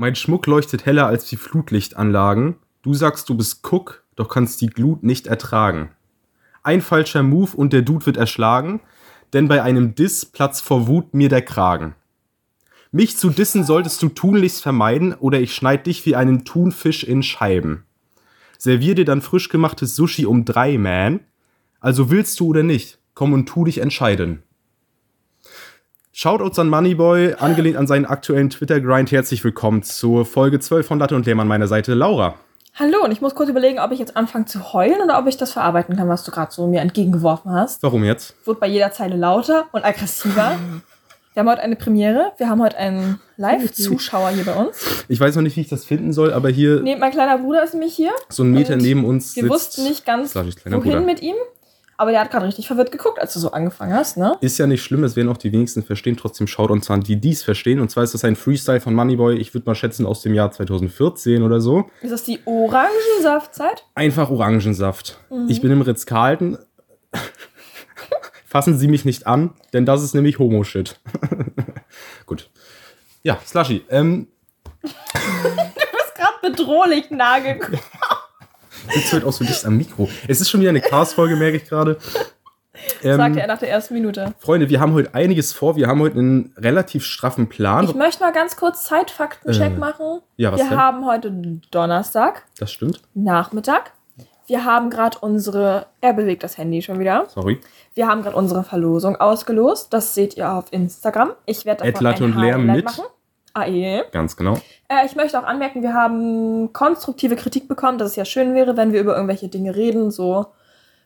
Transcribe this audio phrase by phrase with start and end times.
[0.00, 2.56] Mein Schmuck leuchtet heller als die Flutlichtanlagen.
[2.80, 5.90] Du sagst, du bist Cook, doch kannst die Glut nicht ertragen.
[6.62, 8.80] Ein falscher Move und der Dude wird erschlagen,
[9.34, 11.96] denn bei einem Diss platzt vor Wut mir der Kragen.
[12.90, 17.22] Mich zu dissen solltest du tunlichst vermeiden, oder ich schneid dich wie einen Thunfisch in
[17.22, 17.84] Scheiben.
[18.56, 21.20] Servier dir dann frisch gemachtes Sushi um drei, man.
[21.78, 22.98] Also willst du oder nicht?
[23.12, 24.44] Komm und tu dich entscheiden.
[26.12, 29.12] Shoutouts an Moneyboy, angelehnt an seinen aktuellen Twitter-Grind.
[29.12, 32.34] Herzlich willkommen zur Folge 12 von Latte und Lehm an meiner Seite, Laura.
[32.74, 35.36] Hallo, und ich muss kurz überlegen, ob ich jetzt anfange zu heulen oder ob ich
[35.36, 37.82] das verarbeiten kann, was du gerade so mir entgegengeworfen hast.
[37.82, 38.34] Warum jetzt?
[38.44, 40.58] Wurde bei jeder Zeile lauter und aggressiver.
[41.32, 42.32] Wir haben heute eine Premiere.
[42.38, 45.04] Wir haben heute einen Live-Zuschauer hier bei uns.
[45.08, 47.62] Ich weiß noch nicht, wie ich das finden soll, aber hier Nee, mein kleiner Bruder
[47.62, 48.10] ist nämlich hier.
[48.28, 49.54] so ein Meter neben uns Wir sitzt.
[49.54, 51.00] wussten nicht ganz, wohin Bruder.
[51.02, 51.36] mit ihm.
[52.00, 54.34] Aber der hat gerade richtig verwirrt geguckt, als du so angefangen hast, ne?
[54.40, 56.16] Ist ja nicht schlimm, es werden auch die wenigsten verstehen.
[56.16, 57.78] Trotzdem schaut uns an, die dies verstehen.
[57.78, 60.50] Und zwar ist das ein Freestyle von Moneyboy, ich würde mal schätzen, aus dem Jahr
[60.50, 61.90] 2014 oder so.
[62.00, 63.84] Ist das die Orangensaftzeit?
[63.94, 65.18] Einfach Orangensaft.
[65.28, 65.44] Mhm.
[65.50, 66.56] Ich bin im Ritz-Carlton.
[68.46, 70.98] Fassen Sie mich nicht an, denn das ist nämlich Homo-Shit.
[72.24, 72.48] Gut.
[73.22, 73.84] Ja, Slushy.
[73.90, 74.28] Ähm,
[74.82, 77.78] Du bist gerade bedrohlich nah gekommen.
[78.94, 80.08] Sitzt heute auch so dicht am Mikro.
[80.28, 81.98] Es ist schon wieder eine Cast-Folge, merke ich gerade.
[83.02, 84.32] Ähm, sagte er nach der ersten Minute.
[84.38, 85.76] Freunde, wir haben heute einiges vor.
[85.76, 87.84] Wir haben heute einen relativ straffen Plan.
[87.84, 90.20] Ich möchte mal ganz kurz Zeitfaktencheck Äh, machen.
[90.36, 90.78] ja, was Wir denn?
[90.78, 91.30] haben heute
[91.70, 93.02] Donnerstag, das stimmt.
[93.14, 93.92] Nachmittag.
[94.46, 95.86] Wir haben gerade unsere.
[96.00, 97.26] Er bewegt das Handy schon wieder.
[97.28, 97.60] Sorry.
[97.94, 99.92] Wir haben gerade unsere Verlosung ausgelost.
[99.92, 101.32] Das seht ihr auf Instagram.
[101.46, 102.84] Ich werde davon Ed Latte ein und mit.
[102.84, 103.04] machen.
[103.54, 104.04] AE.
[104.12, 104.54] Ganz genau.
[104.88, 108.76] Äh, ich möchte auch anmerken, wir haben konstruktive Kritik bekommen, dass es ja schön wäre,
[108.76, 110.46] wenn wir über irgendwelche Dinge reden, so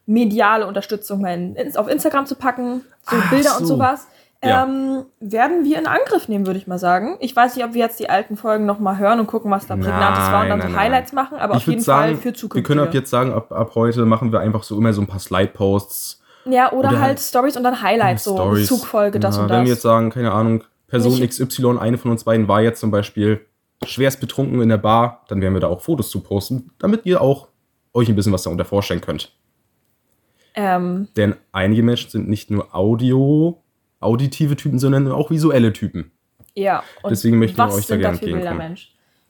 [0.07, 3.75] mediale Unterstützung mal in, auf Instagram zu packen, so Ach Bilder und so.
[3.77, 4.07] sowas.
[4.43, 4.65] Ja.
[4.65, 7.17] Ähm, werden wir in Angriff nehmen, würde ich mal sagen.
[7.21, 9.75] Ich weiß nicht, ob wir jetzt die alten Folgen nochmal hören und gucken, was da
[9.75, 12.17] prägnantes war und dann Nein, so nein, Highlights machen, aber ich auf jeden sagen, Fall
[12.17, 12.57] für Zukunft.
[12.57, 15.07] wir können ab jetzt sagen, ab, ab heute machen wir einfach so immer so ein
[15.07, 16.21] paar Slide-Posts.
[16.45, 18.67] Ja, oder, oder halt Stories und dann Highlights, so Stories.
[18.69, 19.65] Zugfolge, das Ja, und Wenn das.
[19.65, 20.63] wir jetzt sagen, keine Ahnung,
[21.03, 23.45] Person Nicht- XY, eine von uns beiden war jetzt zum Beispiel
[23.85, 27.21] schwerst betrunken in der Bar, dann werden wir da auch Fotos zu posten, damit ihr
[27.21, 27.49] auch
[27.93, 29.33] euch ein bisschen was darunter vorstellen könnt.
[30.55, 33.63] ähm, Denn einige Menschen sind nicht nur Audio,
[34.01, 36.13] auditive Typen, sondern auch visuelle Typen.
[36.55, 38.77] Ja, und Deswegen möchten wir was euch da gerne entgegenkommen.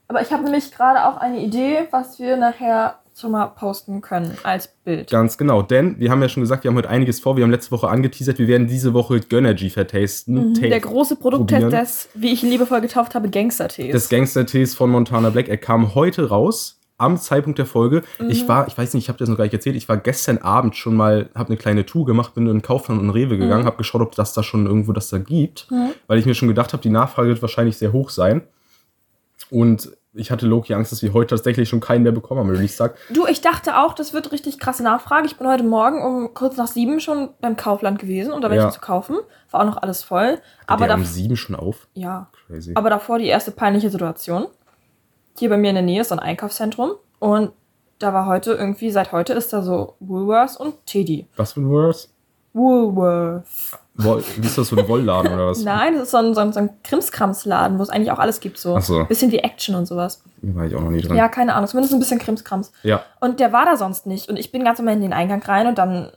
[0.08, 4.36] Aber ich habe nämlich gerade auch eine Idee, was wir nachher schon mal posten können
[4.42, 5.10] als Bild.
[5.10, 7.36] Ganz genau, denn wir haben ja schon gesagt, wir haben heute einiges vor.
[7.36, 10.50] Wir haben letzte Woche angeteasert, wir werden diese Woche Gönnergy vertasten.
[10.50, 13.92] Mhm, Der große Produkttest des, wie ich ihn liebevoll getauft habe, Gangster-Tees.
[13.92, 15.48] des Gangster-Tees von Montana Black.
[15.48, 18.02] Er kam heute raus, am Zeitpunkt der Folge.
[18.20, 18.30] Mhm.
[18.30, 20.38] Ich war, ich weiß nicht, ich habe das noch gar nicht erzählt, ich war gestern
[20.38, 23.66] Abend schon mal, habe eine kleine Tour gemacht, bin in Kaufland und Rewe gegangen, Mhm.
[23.66, 25.90] habe geschaut, ob das da schon irgendwo das da gibt, Mhm.
[26.06, 28.42] weil ich mir schon gedacht habe, die Nachfrage wird wahrscheinlich sehr hoch sein.
[29.50, 32.94] Und ich hatte Loki Angst, dass wir heute tatsächlich schon keinen mehr bekommen am Release-Tag.
[33.10, 35.26] Du, ich dachte auch, das wird richtig krasse Nachfrage.
[35.26, 38.64] Ich bin heute Morgen um kurz nach sieben schon beim Kaufland gewesen und da welche
[38.64, 38.70] Ja.
[38.70, 39.16] zu kaufen.
[39.50, 40.38] War auch noch alles voll.
[40.66, 41.88] Aber, da, um sieben schon auf.
[41.94, 42.28] ja.
[42.46, 42.72] Crazy.
[42.74, 44.46] aber davor die erste peinliche Situation.
[45.38, 47.52] Hier bei mir in der Nähe ist so ein Einkaufszentrum und
[47.98, 51.26] da war heute irgendwie, seit heute ist da so Woolworths und Teddy.
[51.36, 52.12] was für ein?
[52.52, 53.72] Woolworths.
[53.96, 55.62] Woll, wie ist das so ein Wollladen oder was?
[55.62, 58.40] Nein, das ist so ein, so ein, so ein Krimskramsladen, wo es eigentlich auch alles
[58.40, 58.58] gibt.
[58.58, 58.76] So.
[58.76, 59.04] Ach so.
[59.04, 60.24] Bisschen wie Action und sowas.
[60.42, 61.16] Da war ich auch noch nie drin.
[61.16, 61.68] Ja, keine Ahnung.
[61.68, 62.72] Zumindest ein bisschen Krimskrams.
[62.82, 63.02] ja.
[63.20, 64.28] Und der war da sonst nicht.
[64.28, 66.10] Und ich bin ganz normal in den Eingang rein und dann,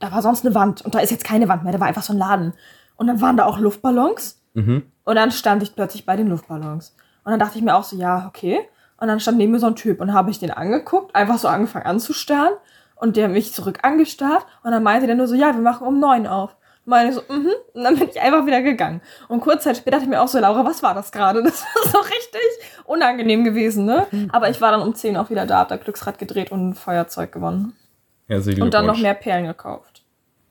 [0.00, 0.84] da war sonst eine Wand.
[0.84, 2.52] Und da ist jetzt keine Wand mehr, da war einfach so ein Laden.
[2.96, 4.42] Und dann waren da auch Luftballons.
[4.52, 4.82] Mhm.
[5.04, 6.94] Und dann stand ich plötzlich bei den Luftballons.
[7.24, 8.60] Und dann dachte ich mir auch so, ja, okay.
[9.00, 11.48] Und dann stand neben mir so ein Typ und habe ich den angeguckt, einfach so
[11.48, 12.52] angefangen anzustarren.
[12.96, 14.44] Und der mich zurück angestarrt.
[14.62, 16.56] Und dann meinte der nur so, ja, wir machen um neun auf.
[16.88, 17.50] Meine ich so, mhm.
[17.74, 19.02] Und dann bin ich einfach wieder gegangen.
[19.28, 21.42] Und kurz Zeit später dachte ich mir auch so, Laura, was war das gerade?
[21.48, 22.40] Das war so richtig
[22.86, 24.06] unangenehm gewesen, ne?
[24.30, 26.74] Aber ich war dann um zehn auch wieder da, hab da Glücksrad gedreht und ein
[26.74, 27.74] Feuerzeug gewonnen.
[28.26, 30.02] Herzlichen Und dann noch mehr Perlen gekauft.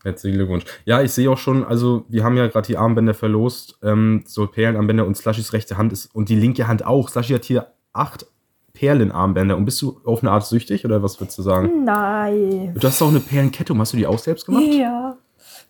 [0.03, 0.66] Herzlichen Glückwunsch.
[0.86, 4.46] Ja, ich sehe auch schon, also wir haben ja gerade die Armbänder verlost, ähm, so
[4.46, 7.09] Perlenarmbänder und Slushys rechte Hand ist und die linke Hand auch.
[7.09, 8.28] Slushy hat hier acht
[8.73, 11.84] Perlenarmbänder und bist du auf eine Art süchtig oder was würdest du sagen?
[11.84, 12.76] Nein.
[12.76, 14.66] Du hast auch eine Perlenkette, hast du die auch selbst gemacht?
[14.66, 15.16] Ja.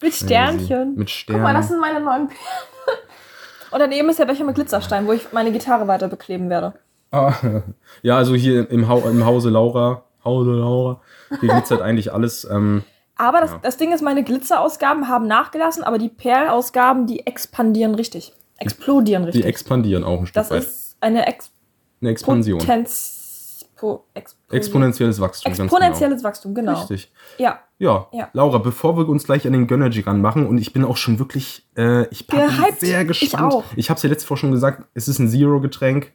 [0.01, 0.95] Mit Sternchen.
[0.95, 1.67] Mit Guck mal, das Sternen.
[1.67, 2.39] sind meine neuen Perlen.
[3.71, 6.73] Und daneben ist der Becher mit Glitzerstein, wo ich meine Gitarre weiter bekleben werde.
[7.11, 7.33] Ah,
[8.01, 11.01] ja, also hier im, Hau im Hause Laura, Hause Laura,
[11.41, 12.45] hier glitzert eigentlich alles.
[12.49, 12.83] Ähm,
[13.17, 13.59] Aber das, Ja.
[13.63, 18.33] das Ding ist, meine Glitzerausgaben haben nachgelassen, aber die Perlausgaben, die expandieren richtig.
[18.59, 19.45] Explodieren die richtig.
[19.45, 20.63] expandieren auch ein Stück das weit.
[20.63, 21.51] ist eine Ex
[22.01, 22.59] Eine Expansion.
[22.59, 23.16] Potenz
[23.77, 25.49] po Expo- Exponentielles Wachstum.
[25.51, 26.71] ganz Exponentielles Wachstum, genau.
[26.73, 26.79] genau.
[26.81, 27.11] Richtig.
[27.37, 27.59] Ja.
[27.79, 28.07] Ja.
[28.11, 28.29] Ja.
[28.33, 31.67] Laura, bevor wir uns gleich an den Gönnergy ranmachen und ich bin auch schon wirklich,
[31.77, 32.39] äh, ich bin
[32.79, 33.53] sehr Ich gespannt.
[33.53, 33.63] auch.
[33.75, 36.11] Ich habe es ja letztes Mal schon gesagt, es ist ein Zero-Getränk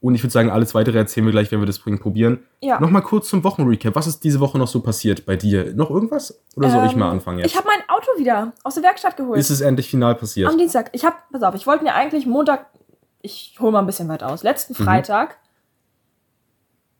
[0.00, 2.40] Und ich würde sagen, alles weitere erzählen wir gleich, wenn wir das Springen probieren.
[2.60, 2.78] Ja.
[2.78, 3.94] Nochmal kurz zum Wochenrecap.
[3.94, 5.72] Was ist diese Woche noch so passiert bei dir?
[5.74, 6.38] Noch irgendwas?
[6.56, 7.46] Oder soll ich Ähm, mal anfangen jetzt?
[7.52, 9.38] Ich habe mein Auto wieder aus der Werkstatt geholt.
[9.40, 10.50] ist es endlich final passiert?
[10.50, 10.90] Am Dienstag.
[10.92, 12.66] Ich habe, pass auf, ich wollte mir eigentlich Montag,
[13.22, 14.42] ich hole mal ein bisschen weit aus.
[14.42, 14.84] Letzten Mhm.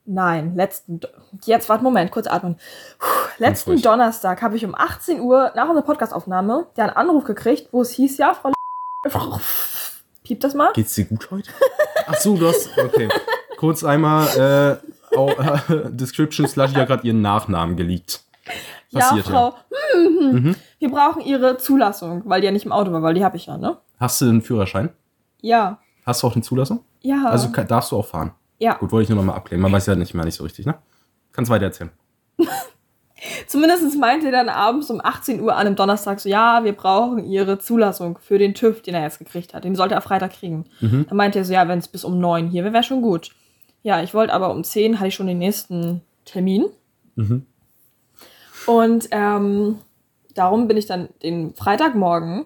[0.05, 1.07] Nein, letzten, Do-
[1.45, 2.57] jetzt warte, Moment, kurz atmen.
[2.99, 3.07] Puh,
[3.39, 3.81] letzten.
[3.81, 8.17] Donnerstag habe ich um 18 Uhr nach unserer Podcastaufnahme einen Anruf gekriegt, wo es hieß,
[8.17, 8.51] ja, Frau
[10.23, 10.71] Piept das mal?
[10.73, 11.49] Geht's dir gut heute?
[12.07, 12.69] Ach so, du hast.
[12.77, 13.09] Okay.
[13.57, 14.79] Kurz einmal
[15.13, 15.59] äh, au, äh,
[15.89, 18.23] Description slash ja gerade ihren Nachnamen geleakt.
[18.91, 19.55] Passiert, ja, Frau.
[19.95, 20.55] Mhm.
[20.79, 23.47] Wir brauchen Ihre Zulassung, weil die ja nicht im Auto war, weil die habe ich
[23.47, 23.77] ja, ne?
[23.99, 24.89] Hast du einen Führerschein?
[25.41, 25.79] Ja.
[26.05, 26.83] Hast du auch eine Zulassung?
[27.01, 27.25] Ja.
[27.25, 28.31] Also darfst du auch fahren.
[28.59, 28.75] Ja.
[28.75, 29.61] Gut, wollte ich nur noch mal abklären.
[29.61, 30.75] Man weiß ja nicht mehr nicht so richtig, ne?
[31.31, 31.91] Kannst weiter erzählen.
[33.47, 37.25] Zumindest meinte er dann abends um 18 Uhr an einem Donnerstag so, ja, wir brauchen
[37.25, 39.63] ihre Zulassung für den TÜV, den er jetzt gekriegt hat.
[39.63, 40.65] Den sollte er Freitag kriegen.
[40.79, 41.05] Mhm.
[41.07, 43.31] Dann meinte er so, ja, wenn es bis um 9 hier wäre, wäre schon gut.
[43.83, 46.65] Ja, ich wollte aber um 10 hatte ich schon den nächsten Termin.
[47.15, 47.45] Mhm.
[48.67, 49.77] Und ähm,
[50.33, 52.45] darum bin ich dann den Freitagmorgen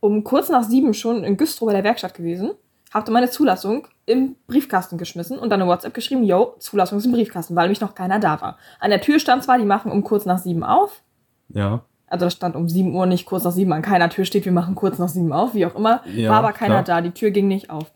[0.00, 2.50] um kurz nach sieben schon in Güstrow bei der Werkstatt gewesen,
[2.94, 7.12] habe meine Zulassung im Briefkasten geschmissen und dann eine WhatsApp geschrieben, yo, Zulassung ist im
[7.12, 8.56] Briefkasten, weil nämlich noch keiner da war.
[8.80, 11.02] An der Tür stand zwar, die machen um kurz nach sieben auf,
[11.48, 11.80] Ja.
[12.06, 14.52] also da stand um 7 Uhr nicht kurz nach 7 an keiner Tür steht, wir
[14.52, 16.02] machen kurz nach 7 auf, wie auch immer.
[16.14, 17.00] Ja, war aber keiner klar.
[17.00, 17.90] da, die Tür ging nicht auf.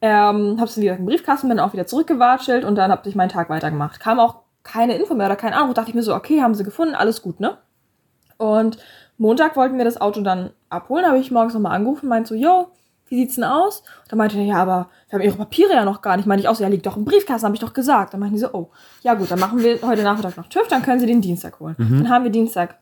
[0.00, 3.28] Ähm, hab's dann wieder im Briefkasten, bin auch wieder zurückgewatschelt und dann hab ich meinen
[3.28, 4.00] Tag weitergemacht.
[4.00, 6.64] Kam auch keine Info mehr oder kein Anruf, dachte ich mir so, okay, haben sie
[6.64, 7.58] gefunden, alles gut, ne?
[8.38, 8.78] Und
[9.18, 12.68] Montag wollten wir das Auto dann abholen, habe ich morgens nochmal angerufen, meinte so, yo,
[13.10, 13.80] wie sieht's denn aus?
[13.80, 16.24] Und dann meinte er, ja, aber wir haben ihre Papiere ja noch gar nicht.
[16.26, 18.14] Meinte ich auch so, ja, liegt doch im Briefkasten, habe ich doch gesagt.
[18.14, 18.70] Dann meinten die so, oh,
[19.02, 21.74] ja gut, dann machen wir heute Nachmittag noch TÜV, dann können sie den Dienstag holen.
[21.78, 22.78] Dann haben wir Dienstag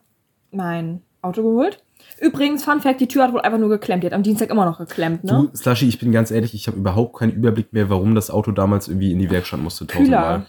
[0.52, 1.82] mein Auto geholt.
[2.20, 4.02] Übrigens, Fun Fact, die Tür hat wohl einfach nur geklemmt.
[4.02, 5.48] Die hat am Dienstag immer noch geklemmt, ne?
[5.50, 8.52] Du, Slushy, ich bin ganz ehrlich, ich habe überhaupt keinen Überblick mehr, warum das Auto
[8.52, 9.86] damals irgendwie in die Werkstatt musste.
[9.86, 10.46] tausendmal.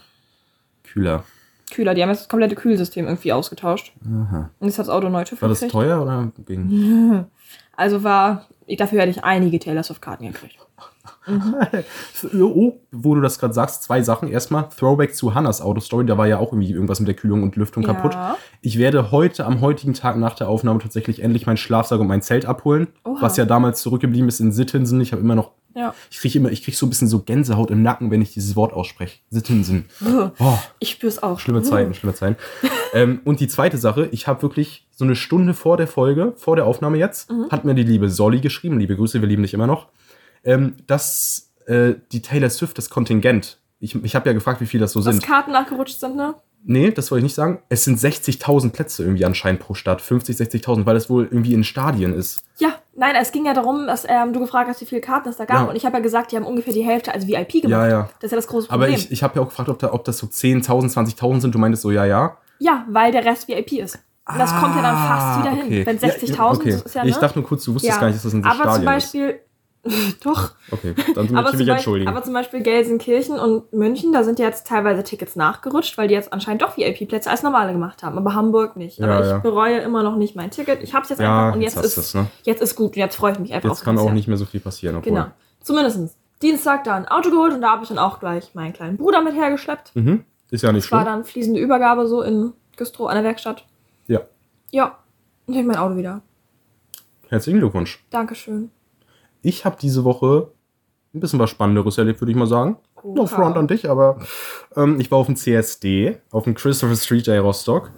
[0.84, 1.24] Kühler.
[1.70, 3.92] Kühler, die haben jetzt das komplette Kühlsystem irgendwie ausgetauscht.
[4.04, 4.50] Aha.
[4.58, 5.72] Und jetzt hat das Auto neu TÜV War das gekriegt.
[5.72, 7.26] teuer oder ging?
[7.76, 10.56] Also war, dafür hätte ich einige Taylor Swift Karten gekriegt.
[12.34, 14.28] Oh, wo du das gerade sagst, zwei Sachen.
[14.28, 17.56] Erstmal Throwback zu Hannas Autostory, da war ja auch irgendwie irgendwas mit der Kühlung und
[17.56, 17.92] Lüftung Ja.
[17.94, 18.16] kaputt.
[18.60, 22.22] Ich werde heute, am heutigen Tag nach der Aufnahme, tatsächlich endlich meinen Schlafsack und mein
[22.22, 23.18] Zelt abholen, Oha.
[23.20, 25.00] was ja damals zurückgeblieben ist in Sittensen.
[25.00, 25.94] Ich habe immer noch, Ja.
[26.10, 28.56] ich kriege immer, ich kriege so ein bisschen so Gänsehaut im Nacken, wenn ich dieses
[28.56, 29.18] Wort ausspreche.
[29.30, 29.84] Sittensen.
[30.38, 31.38] Oh, Ich spür's auch.
[31.38, 32.36] schlimme Zeiten, schlimme Zeiten.
[32.94, 36.56] ähm, und die zweite Sache, ich habe wirklich so eine Stunde vor der Folge, vor
[36.56, 37.48] der Aufnahme jetzt, Mhm.
[37.50, 39.88] hat mir die liebe Solly geschrieben, liebe Grüße, wir lieben dich immer noch,
[40.44, 44.80] ähm, dass äh, die Taylor Swift, das Kontingent, ich, ich habe ja gefragt, wie viel
[44.80, 45.24] das so Dass sind.
[45.24, 46.34] Karten nachgerutscht sind, ne?
[46.62, 47.62] Nee, das wollte ich nicht sagen.
[47.68, 50.02] Es sind 60.000 Plätze irgendwie anscheinend pro Stadt.
[50.02, 52.44] 50, 60.000, weil es wohl irgendwie in Stadien ist.
[52.58, 55.36] Ja, nein, es ging ja darum, dass ähm, du gefragt hast, wie viele Karten es
[55.36, 55.56] da gab.
[55.56, 55.64] Ja.
[55.64, 57.70] Und ich habe ja gesagt, die haben ungefähr die Hälfte als VIP gemacht.
[57.70, 58.08] Ja, ja.
[58.20, 59.00] Das ist ja das große Aber Problem.
[59.00, 61.54] ich, ich habe ja auch gefragt, ob, da, ob das so 10.000, 20.000 sind.
[61.54, 62.36] Du meintest so, ja, ja.
[62.58, 63.98] ja, weil der Rest VIP ist.
[64.30, 65.66] Und das kommt ja dann fast wieder hin.
[65.66, 65.86] okay.
[65.86, 66.68] Wenn Ja, 60.000 okay.
[66.70, 67.10] ist ja, ne?
[67.10, 68.00] Ich dachte nur kurz, du wusstest ja.
[68.00, 69.40] gar nicht, dass das in so Aber Stadien zum Beispiel,
[70.24, 70.52] doch.
[70.70, 72.10] Okay, dann muss ich mich entschuldigen.
[72.10, 76.32] aber zum Beispiel Gelsenkirchen und München, da sind jetzt teilweise Tickets nachgerutscht, weil die jetzt
[76.32, 78.18] anscheinend doch VIP-Plätze als normale gemacht haben.
[78.18, 78.98] Aber Hamburg nicht.
[78.98, 79.38] Ja, aber ich ja.
[79.38, 80.82] bereue immer noch nicht mein Ticket.
[80.82, 82.26] Ich habe es jetzt Ja, einfach und jetzt jetzt, ist, du's, ne?
[82.42, 82.88] jetzt ist gut.
[82.90, 84.96] Und jetzt freue ich mich einfach Jetzt kann auch nicht mehr so viel passieren.
[84.96, 85.12] Obwohl.
[85.12, 85.26] Genau.
[85.62, 88.96] Zumindest Dienstag da ein Auto geholt und da habe ich dann auch gleich meinen kleinen
[88.96, 89.94] Bruder mit hergeschleppt.
[89.96, 90.24] Mhm.
[90.50, 91.12] Ist ja nicht Es war schlimm.
[91.14, 93.64] dann fließende Übergabe so in Güstrow an der Werkstatt.
[94.08, 94.20] Ja.
[94.72, 94.98] Ja,
[95.46, 96.22] und ich mein Auto wieder.
[97.28, 98.04] Herzlichen Glückwunsch.
[98.10, 98.70] Dankeschön.
[99.42, 100.50] Ich habe diese Woche
[101.14, 102.76] ein bisschen was Spannenderes erlebt, würde ich mal sagen.
[103.02, 103.26] No Oha.
[103.26, 104.18] front an dich, aber
[104.76, 107.90] ähm, ich war auf dem CSD, auf dem Christopher Street Day Rostock.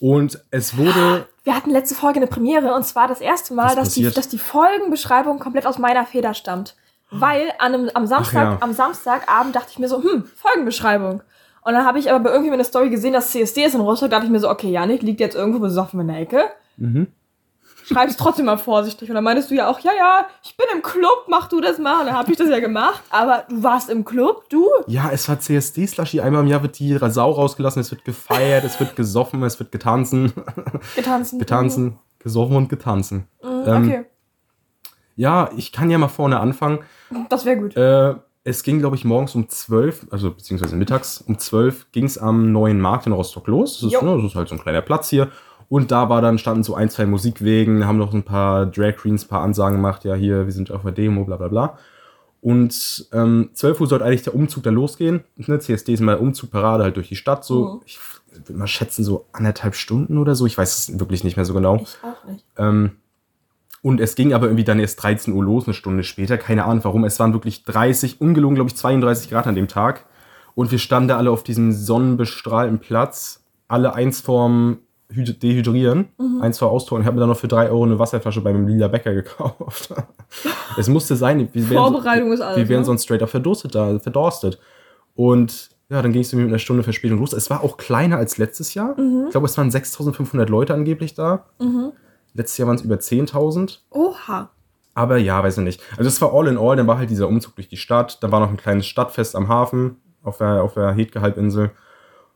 [0.00, 1.26] Und es wurde.
[1.44, 4.38] Wir hatten letzte Folge eine Premiere und zwar das erste Mal, dass die, dass die
[4.38, 6.76] Folgenbeschreibung komplett aus meiner Feder stammt.
[7.10, 8.58] Weil an einem, am, Samstag, ja.
[8.60, 11.22] am Samstagabend dachte ich mir so, hm, Folgenbeschreibung.
[11.62, 14.10] Und dann habe ich aber bei irgendjemandem eine Story gesehen, dass CSD ist in Rostock,
[14.10, 16.44] dachte ich mir so, okay, Janik liegt jetzt irgendwo besoffen in der Ecke.
[16.76, 17.06] Mhm.
[17.86, 19.08] Schreib's trotzdem mal vorsichtig.
[19.10, 21.78] Und dann meintest du ja auch, ja, ja, ich bin im Club, mach du das
[21.78, 22.00] mal.
[22.00, 23.02] Und dann habe ich das ja gemacht.
[23.10, 24.68] Aber du warst im Club, du?
[24.86, 26.20] Ja, es war CSD-Slushy.
[26.20, 29.70] Einmal im Jahr wird die Sau rausgelassen, es wird gefeiert, es wird gesoffen, es wird
[29.70, 30.32] getanzen.
[30.96, 31.38] Getanzen.
[31.38, 33.28] getanzen, gesoffen und getanzen.
[33.42, 34.04] Mhm, Ähm, okay,
[35.16, 36.80] Ja, ich kann ja mal vorne anfangen.
[37.28, 37.76] das wäre gut.
[37.76, 38.14] Äh,
[38.46, 42.52] es ging, glaube ich, morgens um 12, also beziehungsweise mittags um 12 ging es am
[42.52, 43.80] neuen Markt in Rostock los.
[43.80, 45.30] Das ist, ne, das ist halt so ein kleiner Platz hier.
[45.74, 49.24] Und da war dann, standen so ein, zwei Musikwegen, haben noch ein paar Drag Queens,
[49.24, 51.78] ein paar Ansagen gemacht, ja, hier, wir sind auf der Demo, bla bla bla.
[52.40, 55.24] Und ähm, 12 Uhr sollte eigentlich der Umzug dann losgehen.
[55.36, 57.80] Ne, CSD ist mal Umzugparade halt durch die Stadt, so, Mhm.
[57.86, 57.98] ich
[58.30, 60.46] würde mal schätzen, so anderthalb Stunden oder so.
[60.46, 61.76] Ich weiß es wirklich nicht mehr so genau.
[61.82, 62.44] Ich auch nicht.
[62.56, 62.92] Ähm,
[63.82, 66.38] Und es ging aber irgendwie dann erst 13 Uhr los, eine Stunde später.
[66.38, 67.02] Keine Ahnung warum.
[67.04, 70.06] Es waren wirklich 30, ungelogen, glaube ich, 32 Grad an dem Tag.
[70.54, 73.42] Und wir standen da alle auf diesem sonnenbestrahlten Platz.
[73.66, 74.78] Alle eins vorm
[75.12, 76.08] Hyd- Dehydrieren,
[76.40, 77.02] eins vor Austrocknen.
[77.02, 79.94] Ich habe mir dann noch für 3 Euro eine Wasserflasche bei meinem lila Bäcker gekauft.
[80.78, 81.48] es musste sein.
[81.52, 82.84] Wir wären, Vorbereitung ist alles, Wir wären ne?
[82.86, 84.58] sonst straight up verdurstet da, verdorstet.
[85.14, 87.32] Und ja, dann ging es mit einer Stunde Verspätung los.
[87.32, 88.98] Es war auch kleiner als letztes Jahr.
[88.98, 89.24] Mhm.
[89.26, 91.44] Ich glaube, es waren 6500 Leute angeblich da.
[92.32, 93.78] Letztes Jahr waren es über 10.000.
[93.90, 94.50] Oha.
[94.94, 95.82] Aber ja, weiß ich nicht.
[95.96, 98.32] Also es war all in all, dann war halt dieser Umzug durch die Stadt, dann
[98.32, 101.70] war noch ein kleines Stadtfest am Hafen auf der, auf der Hetke-Halbinsel.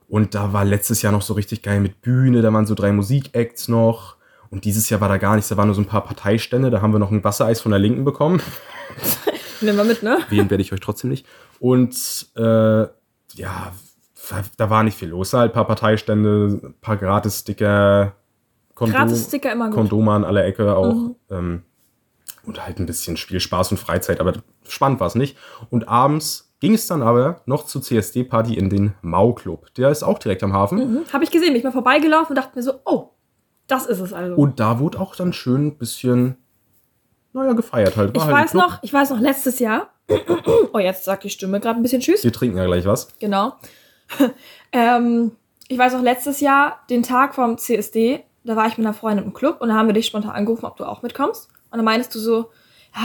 [0.09, 2.93] Und da war letztes Jahr noch so richtig geil mit Bühne, da waren so drei
[2.93, 4.17] Musikacts noch.
[4.51, 6.81] Und dieses Jahr war da gar nichts, da waren nur so ein paar Parteistände, da
[6.81, 8.41] haben wir noch ein Wassereis von der Linken bekommen.
[9.61, 10.19] Nehmen wir mit, ne?
[10.31, 11.27] Wählen werde ich euch trotzdem nicht.
[11.61, 12.87] Und äh,
[13.35, 13.73] ja,
[14.57, 15.33] da war nicht viel los.
[15.35, 18.15] Halt ein paar Parteistände, ein paar Gratis-Sticker,
[18.75, 19.75] Kondom, Gratis-Sticker immer gut.
[19.75, 19.81] Mhm.
[19.81, 21.11] Kondome an aller Ecke auch.
[21.31, 21.63] Ähm,
[22.45, 24.35] und halt ein bisschen Spielspaß und Freizeit, aber
[24.67, 25.37] spannend war es nicht.
[25.69, 29.73] Und abends ging es dann aber noch zur CSD-Party in den Mau-Club.
[29.75, 30.79] Der ist auch direkt am Hafen.
[30.79, 31.05] Mhm.
[31.13, 33.11] Habe ich gesehen, bin ich mal vorbeigelaufen und dachte mir so, oh,
[33.67, 34.35] das ist es also.
[34.35, 36.37] Und da wurde auch dann schön ein bisschen,
[37.33, 38.17] naja, gefeiert halt.
[38.17, 39.91] War ich halt weiß noch, ich weiß noch, letztes Jahr,
[40.73, 42.25] oh, jetzt sagt die Stimme gerade ein bisschen Tschüss.
[42.25, 43.09] Wir trinken ja gleich was.
[43.19, 43.55] Genau.
[44.73, 45.33] ähm,
[45.69, 49.27] ich weiß auch letztes Jahr, den Tag vom CSD, da war ich mit einer Freundin
[49.27, 51.49] im Club und da haben wir dich spontan angerufen, ob du auch mitkommst.
[51.71, 52.51] Und dann meinst du so,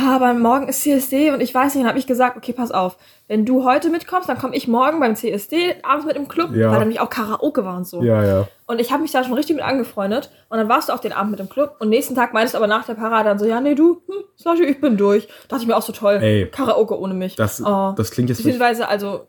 [0.02, 2.72] ja, aber morgen ist CSD und ich weiß nicht, dann habe ich gesagt, okay, pass
[2.72, 2.98] auf,
[3.28, 6.68] wenn du heute mitkommst, dann komme ich morgen beim CSD abends mit im Club, Ja.
[6.68, 8.02] weil da nämlich auch Karaoke war und so.
[8.02, 8.48] Ja, ja.
[8.66, 10.32] Und ich habe mich da schon richtig mit angefreundet.
[10.50, 11.76] Und dann warst du auch den Abend mit im Club.
[11.80, 14.24] Und nächsten Tag meinst du aber nach der Parade dann so, ja, nee, du, hm,
[14.38, 15.28] Slushy, ich bin durch.
[15.48, 16.20] dachte ich mir auch so toll.
[16.22, 16.48] Ey.
[16.50, 17.36] Karaoke ohne mich.
[17.36, 17.94] Das, oh.
[17.96, 19.28] das klingt jetzt Beziehungsweise, also,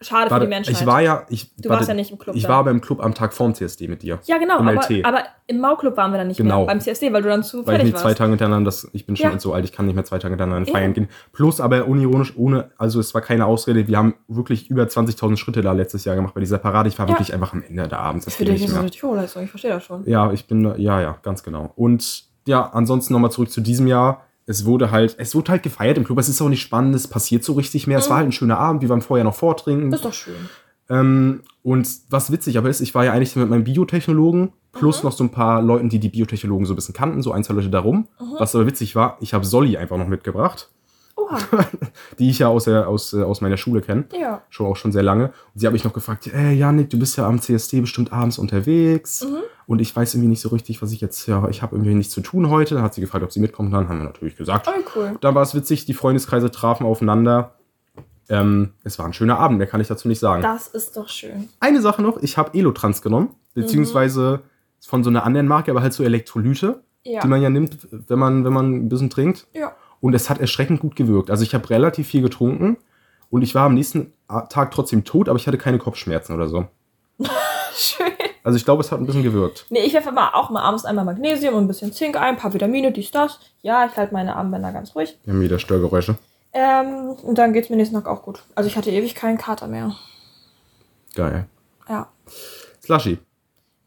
[0.00, 0.74] schade Warte, für die Menschheit.
[0.80, 2.48] ich war ja, ich, Du warte, warst ja nicht im Club Ich da.
[2.48, 4.18] war aber im Club am Tag vorm CSD mit dir.
[4.24, 6.58] ja, genau, im aber, aber im Mau-Club waren wir dann nicht Genau.
[6.60, 8.04] mehr beim CSD, weil du dann zu Weil ich fertig nicht warst.
[8.04, 9.38] zwei Tage hintereinander, das, ich bin schon Ja.
[9.38, 11.08] so alt, ich kann nicht mehr zwei Tage hintereinander feiern gehen.
[11.32, 15.60] Plus aber unironisch, ohne, also es war keine Ausrede, wir haben wirklich über 20.000 Schritte
[15.62, 16.88] da letztes Jahr gemacht bei dieser Parade.
[16.88, 17.12] Ich war Ja.
[17.12, 19.70] wirklich einfach am Ende der Abends, das Für dich ist das richtig Hochleistung, ich verstehe
[19.72, 20.04] das schon.
[20.08, 21.72] Ja, ich bin, ja, ja, ganz genau.
[21.76, 24.24] Und ja, ansonsten nochmal zurück zu diesem Jahr.
[24.50, 26.18] Es wurde halt, es wurde halt gefeiert im Club.
[26.18, 27.98] Es ist auch nicht spannend, es passiert so richtig mehr.
[27.98, 29.86] Es war halt ein schöner Abend, wir waren vorher noch vortrinken.
[29.86, 29.90] Mhm.
[29.92, 30.48] Das ist doch schön.
[30.88, 35.12] Ähm, und was witzig aber ist, ich war ja eigentlich mit meinem Biotechnologen plus noch
[35.12, 37.70] so ein paar Leuten, die die Biotechnologen so ein bisschen kannten, so ein, zwei Leute
[37.70, 38.08] darum.
[38.38, 40.70] Was aber witzig war, ich habe Solly einfach noch mitgebracht,
[41.30, 41.64] Oha.
[42.18, 44.04] die ich ja aus, der, aus, äh, aus meiner Schule kenne.
[44.18, 44.42] ja.
[44.50, 45.26] Schon auch schon sehr lange.
[45.54, 48.38] Und sie habe ich noch gefragt, ey Janik, du bist ja am CSD bestimmt abends
[48.38, 49.26] unterwegs.
[49.66, 52.12] Und ich weiß irgendwie nicht so richtig, was ich jetzt, ja, ich habe irgendwie nichts
[52.12, 52.74] zu tun heute.
[52.74, 53.72] Dann hat sie gefragt, ob sie mitkommt.
[53.72, 55.16] Dann haben wir natürlich gesagt, Oh, cool.
[55.20, 57.54] dann war es witzig, die Freundeskreise trafen aufeinander.
[58.28, 60.42] Ähm, es war ein schöner Abend, mehr kann ich dazu nicht sagen.
[60.42, 61.48] Das ist doch schön.
[61.58, 64.40] Eine Sache noch, ich habe Elotrans genommen, beziehungsweise
[64.86, 67.20] von so einer anderen Marke, aber halt so Elektrolyte, Ja.
[67.22, 69.46] die man ja nimmt, wenn man, wenn man ein bisschen trinkt.
[69.52, 69.72] ja.
[70.00, 71.30] Und es hat erschreckend gut gewirkt.
[71.30, 72.76] Also ich habe relativ viel getrunken
[73.30, 74.12] und ich war am nächsten
[74.48, 76.66] Tag trotzdem tot, aber ich hatte keine Kopfschmerzen oder so.
[77.74, 78.06] Schön.
[78.42, 79.66] Also ich glaube, es hat ein bisschen gewirkt.
[79.68, 82.36] Nee, ich werfe mal auch mal abends einmal Magnesium und ein bisschen Zink ein, ein
[82.36, 83.38] paar Vitamine, dies, das.
[83.62, 85.18] Ja, ich halte meine Armbänder ganz ruhig.
[85.24, 86.16] Wir haben wieder Störgeräusche.
[86.52, 88.42] Ähm, und dann geht's mir nächsten Tag auch gut.
[88.54, 89.94] Also ich hatte ewig keinen Kater mehr.
[91.14, 91.46] Geil.
[91.88, 92.08] Ja.
[92.82, 93.18] Slushy,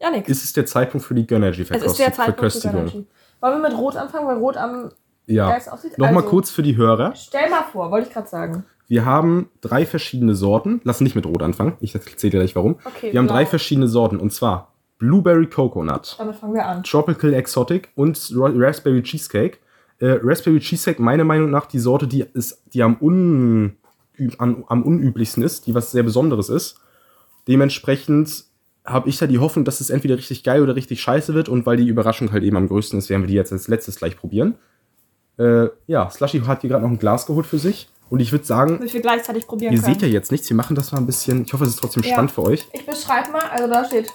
[0.00, 0.28] Ja, nix.
[0.28, 2.76] ist es der Zeitpunkt für die Gönnergy es ist der Zeitpunkt für Verköstigung?
[2.86, 3.06] Gönnergy.
[3.40, 4.90] Wollen wir mit Rot anfangen, weil Rot am
[5.26, 5.56] Ja.
[5.96, 7.14] Nochmal Also, kurz für die Hörer.
[7.16, 8.64] Stell mal vor, wollte ich gerade sagen.
[8.86, 10.80] Wir haben drei verschiedene Sorten.
[10.84, 11.72] Lass nicht mit Rot anfangen.
[11.80, 12.76] Ich erzähle dir gleich warum.
[12.84, 13.36] Okay, wir haben blau.
[13.36, 14.18] drei verschiedene Sorten.
[14.18, 16.82] Und zwar Blueberry Coconut, Damit fangen wir an.
[16.84, 19.58] Tropical Exotic und Ra- Raspberry Cheesecake.
[20.00, 23.76] Äh, Raspberry Cheesecake, meiner Meinung nach, die Sorte, die, ist, die am, un,
[24.38, 26.76] am, am unüblichsten ist, die was sehr Besonderes ist.
[27.48, 28.44] Dementsprechend
[28.84, 31.48] habe ich da die Hoffnung, dass es entweder richtig geil oder richtig scheiße wird.
[31.48, 33.96] Und weil die Überraschung halt eben am größten ist, werden wir die jetzt als letztes
[33.96, 34.56] gleich probieren.
[35.38, 37.88] Äh, ja, Slushy hat hier gerade noch ein Glas geholt für sich.
[38.10, 39.94] Und ich würde sagen, wir gleichzeitig probieren Ihr können.
[39.94, 41.44] seht ja jetzt nichts, wir machen das mal ein bisschen.
[41.44, 42.12] Ich hoffe, es ist trotzdem Ja.
[42.12, 42.66] spannend für euch.
[42.72, 44.12] Ich beschreibe mal, also da steht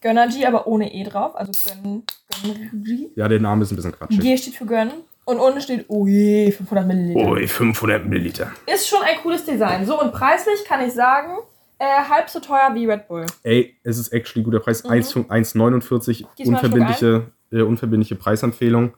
[0.00, 1.36] Gönnergy, aber ohne E drauf.
[1.36, 1.52] Also
[1.82, 2.02] Gön
[2.42, 3.10] Gönnergy.
[3.14, 4.20] Ja, der Name ist ein bisschen quatschig.
[4.20, 4.92] G steht für gönnen.
[5.24, 7.28] Und unten steht, je, 500 Milliliter.
[7.28, 8.52] Ui, 500 Milliliter.
[8.72, 9.84] Ist schon ein cooles Design.
[9.84, 11.38] So, und preislich kann ich sagen,
[11.78, 13.26] äh, halb so teuer wie Red Bull.
[13.42, 14.84] Ey, es ist actually guter Preis.
[14.84, 14.90] Mhm.
[14.90, 16.26] 1 1,49.
[16.36, 18.94] Gieß mal einen Unverbindliche, äh, unverbindliche Preisempfehlung.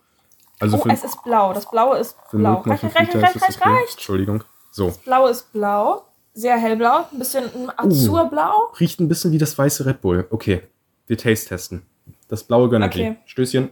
[0.60, 1.52] Also Oh, für, es ist blau.
[1.52, 2.62] Das Blaue ist blau.
[2.62, 3.92] 0,5 Reicht, reicht, reicht, reicht, das reicht.
[3.92, 4.44] Entschuldigung.
[4.70, 4.92] So.
[5.04, 6.04] Blaue ist blau.
[6.34, 7.06] Sehr hellblau.
[7.12, 8.72] Ein bisschen ein Azurblau.
[8.78, 10.26] Riecht ein bisschen wie das weiße Red Bull.
[10.30, 10.62] Okay.
[11.06, 11.82] Wir taste testen.
[12.28, 13.00] Das blaue Gönnergy.
[13.00, 13.16] Okay.
[13.26, 13.70] Stößchen.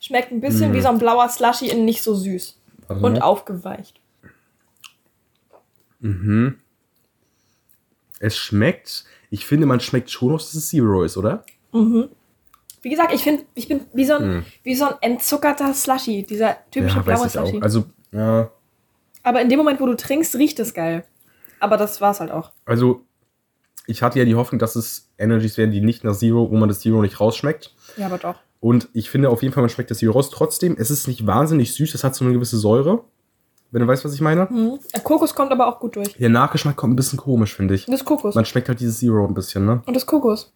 [0.00, 0.74] Schmeckt ein bisschen Mm.
[0.74, 2.58] wie so ein blauer Slushy in nicht so süß.
[2.86, 4.00] Warte Und aufgeweicht.
[8.20, 9.04] Es schmeckt.
[9.30, 11.44] Ich finde, man schmeckt schon, dass es Zero ist, oder?
[11.72, 12.08] Wie
[12.86, 14.44] Wie gesagt, ich finde, ich bin wie so ein, Hm.
[14.62, 17.58] wie so ein entzuckerter Slushy, dieser typische Ja, blaue Slushy.
[17.58, 17.62] auch.
[17.62, 18.48] Also, ja,
[19.24, 21.04] Aber in dem Moment, wo du trinkst, riecht es geil.
[21.58, 22.52] Aber das war's halt auch.
[22.64, 23.00] also
[23.88, 26.68] ich hatte ja die Hoffnung, dass es Energies werden, die nicht nach Zero, wo man
[26.68, 27.74] das Zero nicht rausschmeckt.
[27.96, 28.36] Ja, aber doch.
[28.60, 30.30] Und ich finde auf jeden Fall, man schmeckt das Zero raus.
[30.30, 33.02] Trotzdem, es ist nicht wahnsinnig süß, es hat so eine gewisse Säure.
[33.72, 34.46] Wenn du weißt, was ich meine.
[34.48, 34.78] Mhm.
[35.02, 36.14] Kokos kommt aber auch gut durch.
[36.14, 37.86] Der Nachgeschmack kommt ein bisschen komisch, finde ich.
[37.86, 38.36] Das ist Kokos.
[38.36, 39.82] Man schmeckt halt dieses Zero ein bisschen, ne?
[39.86, 40.52] Und das Kokos.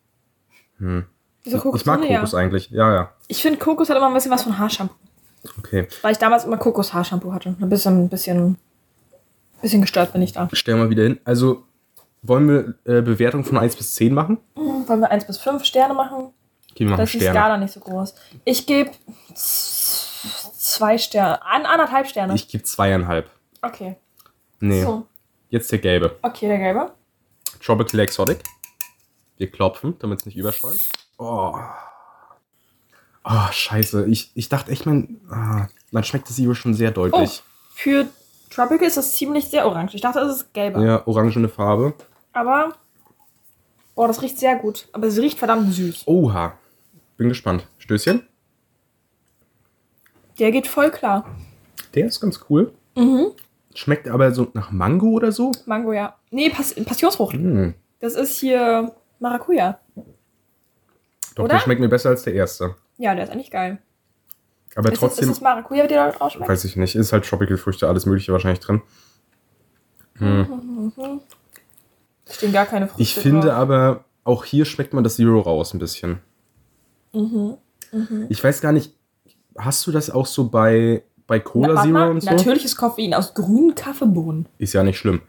[0.79, 1.07] Hm.
[1.45, 2.71] Diese Kokos Ich mag Kokos eigentlich.
[2.71, 3.13] Ja, ja.
[3.29, 4.95] Ich finde, Kokos hat immer ein bisschen was von Haarshampoo.
[5.59, 5.89] Okay.
[6.03, 7.57] Weil ich damals immer Kokos-Haarshampoo hatte.
[7.61, 8.59] Ein bisschen, ein bisschen,
[9.63, 10.49] bisschen gestört bin ich da.
[10.53, 11.19] Stellen wir wieder hin.
[11.25, 11.65] Also,
[12.23, 14.39] wollen wir äh, Bewertung von 1 bis 10 machen?
[14.57, 14.87] Mhm.
[14.89, 16.33] Wollen wir 1 bis 5 Sterne machen?
[16.71, 17.39] Okay, wir machen ist die Sterne.
[17.39, 18.15] Skala nicht so groß.
[18.45, 18.91] Ich gebe
[19.35, 21.43] zwei Sterne.
[21.43, 22.35] An, anderthalb Sterne.
[22.35, 23.31] Ich gebe zweieinhalb.
[23.63, 23.97] okay.
[24.63, 24.83] Nee.
[24.83, 25.07] So.
[25.49, 26.17] Jetzt der gelbe.
[26.21, 26.93] Okay, der gelbe.
[27.65, 28.43] Tropical Exotic.
[29.39, 30.79] Wir klopfen, damit es nicht überschäumt.
[31.21, 31.55] Oh.
[33.25, 34.07] Oh, scheiße.
[34.07, 37.43] Ich, ich dachte echt, man, ah, man schmeckt das Zero schon sehr Oh, deutlich.
[37.75, 38.07] für
[38.49, 39.95] Tropical ist das ziemlich sehr orange.
[39.95, 40.83] Ich dachte, es ist gelber.
[40.83, 41.93] Ja, orangene Farbe.
[42.33, 42.73] Aber,
[43.95, 44.89] boah, das riecht sehr gut.
[44.93, 46.05] Aber es riecht verdammt süß.
[46.07, 46.55] Oha.
[47.19, 47.67] Bin gespannt.
[47.79, 48.27] Stößchen.
[50.39, 51.27] Der geht voll klar.
[51.95, 52.73] Der ist ganz cool.
[52.97, 53.33] Mhm.
[53.75, 55.53] Schmeckt aber so nach Mango oder so.
[55.67, 56.17] Mango, ja.
[56.31, 57.35] Nee, Pass Passionsfrucht.
[57.35, 57.75] Hm.
[58.01, 59.79] Das ist hier Maracuja.
[61.41, 61.55] Doch, Oder?
[61.55, 62.75] der schmeckt mir besser als der erste.
[62.99, 63.79] Ja, der ist eigentlich geil.
[64.77, 66.51] Aber Ist, trotzdem, das, ist das Maracuja, der da drauf schmeckt?
[66.51, 68.83] weiß ich nicht, ist halt Tropical-Früchte, alles Mögliche wahrscheinlich drin.
[70.19, 71.21] Hm.
[72.29, 73.57] Stehen gar keine Früchte Ich finde drauf.
[73.57, 76.21] aber, auch hier schmeckt man das Zero raus ein bisschen.
[77.13, 77.57] Mhm.
[78.29, 78.95] Ich weiß gar nicht,
[79.57, 82.31] hast du das auch so bei, bei Cola Na, Zero mal, und so?
[82.31, 84.47] Natürliches Koffein aus grünen Kaffeebohnen.
[84.59, 85.23] Ist ja nicht schlimm.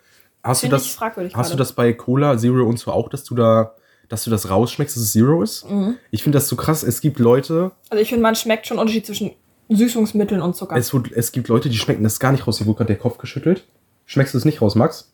[0.43, 0.99] Hast du das,
[1.33, 3.73] hast du das bei Cola Zero und so auch, dass du da,
[4.11, 5.69] dass du das rausschmeckst, dass es Zero ist?
[5.69, 5.95] Mhm.
[6.11, 6.83] Ich finde das so krass.
[6.83, 9.31] Es gibt Leute, Also ich finde, man schmeckt schon Unterschied zwischen
[9.69, 10.75] Süßungsmitteln und Zucker.
[10.75, 12.57] es, es gibt Leute, die schmecken das gar nicht raus.
[12.57, 13.65] Hier wurde gerade der Kopf geschüttelt.
[14.05, 15.13] Schmeckst du es nicht raus, Max?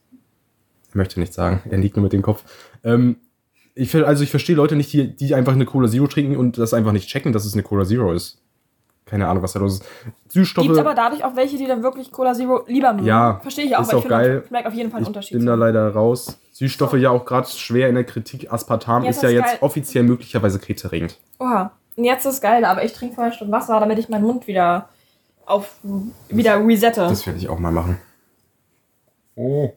[0.94, 1.62] Er möchte nichts sagen.
[1.70, 2.44] Er liegt nur mit dem Kopf.
[2.84, 3.18] Ähm,
[3.76, 6.74] ich, also ich verstehe Leute nicht, die, die einfach eine Cola Zero trinken und das
[6.74, 8.42] einfach nicht checken, dass es eine Cola Zero ist.
[9.10, 9.86] Keine Ahnung, was da los ist.
[10.30, 10.68] Süßstoffe.
[10.68, 13.08] Gibt aber dadurch auch welche, die dann wirklich Cola Zero lieber mögen.
[13.08, 14.34] Ja, Verstehe ich auch, ist weil auch ich geil.
[14.40, 15.38] man schmeckt auf jeden Fall einen ich Unterschied.
[15.38, 16.38] bin da leider raus.
[16.52, 18.52] Süßstoffe ja auch gerade schwer in der Kritik.
[18.52, 19.58] Aspartam Ja, ist ja jetzt geil.
[19.62, 21.18] offiziell möglicherweise krebserregend.
[21.40, 21.72] Oha.
[21.96, 24.90] Und jetzt ist geil, aber ich trinke vorher Stunden Wasser, damit ich meinen Mund wieder
[25.46, 25.78] auf
[26.30, 27.02] wieder resette.
[27.02, 27.98] Das werde ich auch mal machen.
[29.36, 29.72] Oh.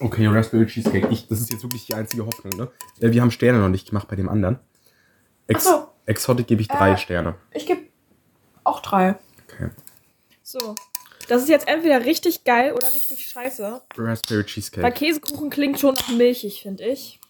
[0.00, 1.08] Okay, Raspberry Cheesecake.
[1.10, 2.68] Ich, das ist jetzt wirklich die einzige Hoffnung, ne?
[3.00, 4.58] Äh, wir haben Sterne noch nicht gemacht bei dem anderen.
[5.46, 5.86] Ex so.
[6.06, 6.96] Exotic gebe ich drei Äh.
[6.96, 7.34] Sterne.
[7.52, 7.80] Ich gebe
[8.64, 9.16] auch drei.
[9.48, 9.70] Okay.
[10.42, 10.74] So.
[11.28, 13.82] Das ist jetzt entweder richtig geil oder richtig scheiße.
[13.96, 14.92] Raspberry Weil Cheesecake.
[14.92, 17.20] Käsekuchen klingt schon nach milchig, finde ich.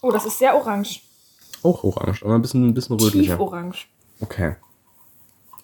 [0.00, 1.02] Oh, das ist sehr orange.
[1.62, 3.40] Auch orange, aber ein bisschen, ein bisschen Tief rötlicher.
[3.40, 3.88] orange.
[4.20, 4.56] Okay.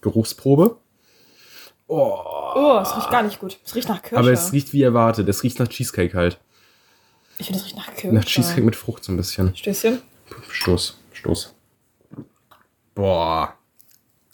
[0.01, 0.77] Geruchsprobe.
[1.87, 2.18] Oh.
[2.55, 3.59] Oh, es riecht gar nicht gut.
[3.64, 4.18] Es riecht nach Kirsche.
[4.18, 5.29] Aber es riecht wie erwartet.
[5.29, 6.38] Es riecht nach Cheesecake halt.
[7.38, 8.14] ich finde, es riecht nach Kirsche.
[8.14, 9.55] Nach Cheesecake mit Frucht so ein bisschen.
[9.57, 10.03] Stößchen.
[10.51, 11.55] Stoß, Stoß.
[12.94, 13.55] Boah.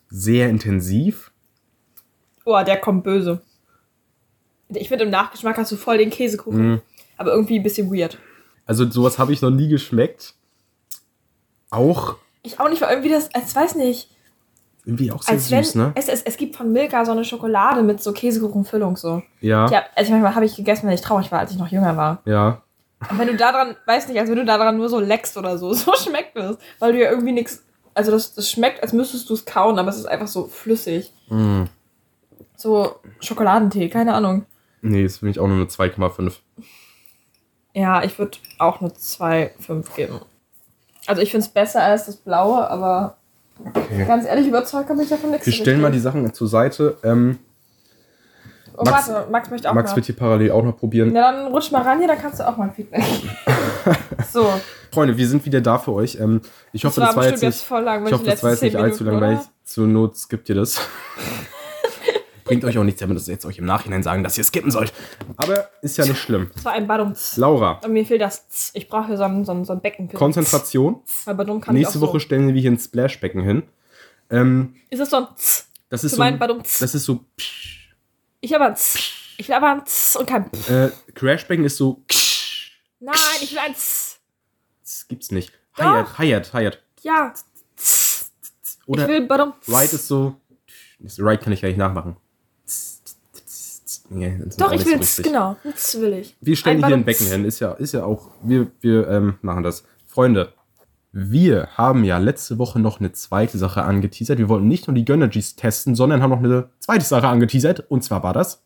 [0.09, 1.33] Sehr intensiv.
[2.45, 3.43] Oh, der kommt böse.
[4.69, 6.75] Ich finde, im Nachgeschmack hast du voll den Käsekuchen.
[6.75, 6.83] Mm.
[7.17, 8.19] Aber irgendwie ein bisschen weird.
[8.65, 10.35] Also sowas habe ich noch nie geschmeckt.
[11.71, 14.11] Auch Ich auch nicht, weil irgendwie das, als weiß nicht,
[14.85, 15.93] irgendwie auch sehr als wenn, süß, ne?
[15.97, 19.23] es, es, es gibt von Milka so eine Schokolade mit so Käsekuchenfüllung so.
[19.41, 21.97] Ja, Ja, also manchmal habe ich gegessen, wenn ich traurig war, als ich noch jünger
[21.97, 22.23] war.
[22.25, 22.63] ja.
[23.09, 25.37] Und wenn du da dran, weiß nicht, als wenn du da dran nur so leckst
[25.37, 26.57] oder so, so schmeckt es.
[26.81, 27.65] Weil du ja irgendwie nichts,
[27.99, 31.13] also das, das schmeckt, als müsstest du es kauen, aber es ist einfach so flüssig.
[31.29, 31.65] Mm.
[32.57, 34.47] So Schokoladentee, keine Ahnung.
[34.83, 36.35] Nee, das finde ich auch nur eine 2,5.
[37.75, 40.21] Ja, ich würde auch eine 2,5 geben.
[41.07, 43.17] Also ich finde es besser als das blaue, aber
[43.75, 44.05] Okay.
[44.07, 45.47] ganz ehrlich, überzeugt kann mich davon nichts.
[45.47, 45.99] Wir stellen mal die.
[45.99, 46.97] Sachen zur Seite.
[47.03, 47.41] Ähm,
[48.81, 49.97] Oh, Max- warte, Max möchte auch Max mal.
[49.97, 51.15] wird hier parallel auch noch probieren.
[51.15, 53.03] Ja, dann rutsch mal ran hier, dann kannst du auch mal ein Feedback.
[54.33, 54.53] so,
[54.93, 56.17] Freunde, wir sind wieder da für euch.
[56.21, 56.41] Ähm,
[56.73, 58.77] ich hoffe, das war bestimmt jetzt nicht, voll lang, ich hoffe, das war jetzt nicht
[58.77, 59.41] allzu langweilig.
[59.65, 60.81] Zur Not skippt ihr das.
[62.45, 64.93] Bringt euch auch nichts, damit das jetzt euch im Nachhinein sagen, dass ihr skippen sollt.
[65.37, 66.51] Aber ist ja nicht schlimm.
[66.55, 67.37] Das war ein Badumts.
[67.37, 68.71] Laura, Und mir fehlt das Z.
[68.75, 70.09] Ich brauche hier so ein, so ein, so ein Becken.
[70.09, 71.03] Für Konzentration.
[71.27, 73.65] Weil Badum kann Nächste ich auch Woche stellen wir hier ein Splashbecken hin.
[74.31, 74.81] Ähm, So.
[74.91, 75.65] Ist das so ein Z?
[75.91, 76.79] das ist so, Badumts.
[76.79, 77.21] das ist so,
[78.41, 79.01] Ich will aber ein Z.
[79.37, 80.73] Ich will aber ein Z und kein P.
[80.73, 82.03] äh, Crashbecken ist so,
[83.01, 84.19] Nein, ich will ein Z.
[84.83, 85.53] das gibt's nicht.
[85.77, 86.83] Hayat, Hayat, Hayat.
[87.03, 87.33] Ja.
[88.87, 89.53] Oder ich will Badum.
[89.69, 90.35] Right ist so,
[90.99, 92.17] das Right kann ich ja nicht nachmachen.
[94.11, 95.57] Nee, das Doch, ich will so genau.
[95.75, 96.35] Z will ich.
[96.41, 97.05] Wir stellen Ein hier ein.
[97.05, 99.85] Becken hin, ist ja, ist ja auch, wir, wir ähm, machen das.
[100.07, 100.53] Freunde,
[101.21, 104.39] Wir haben ja letzte Woche noch eine zweite Sache angeteasert.
[104.39, 107.81] Wir wollten nicht nur die Gönnergies testen, sondern haben noch eine zweite Sache angeteasert.
[107.89, 108.63] Und zwar war das.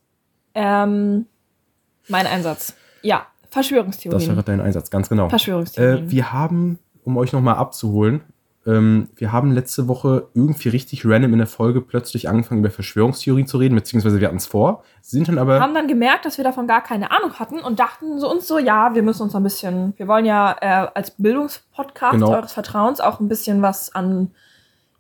[0.55, 1.25] Ähm,
[2.09, 2.75] mein Einsatz.
[3.01, 4.21] Ja, Verschwörungstheorien.
[4.21, 5.31] Das wäre dein Einsatz, ganz genau.
[5.31, 6.09] Verschwörungstheorien.
[6.09, 8.21] Äh, wir haben, um euch nochmal abzuholen,
[8.64, 13.46] ähm, wir haben letzte Woche irgendwie richtig random in der Folge plötzlich angefangen, über Verschwörungstheorien
[13.46, 15.59] zu reden, beziehungsweise wir hatten es vor, sind dann aber.
[15.61, 18.59] haben dann gemerkt, dass wir davon gar keine Ahnung hatten und dachten so uns so,
[18.59, 22.31] ja, wir müssen uns ein bisschen, wir wollen ja äh, als Bildungspodcast Genau.
[22.31, 24.31] eures Vertrauens auch ein bisschen was an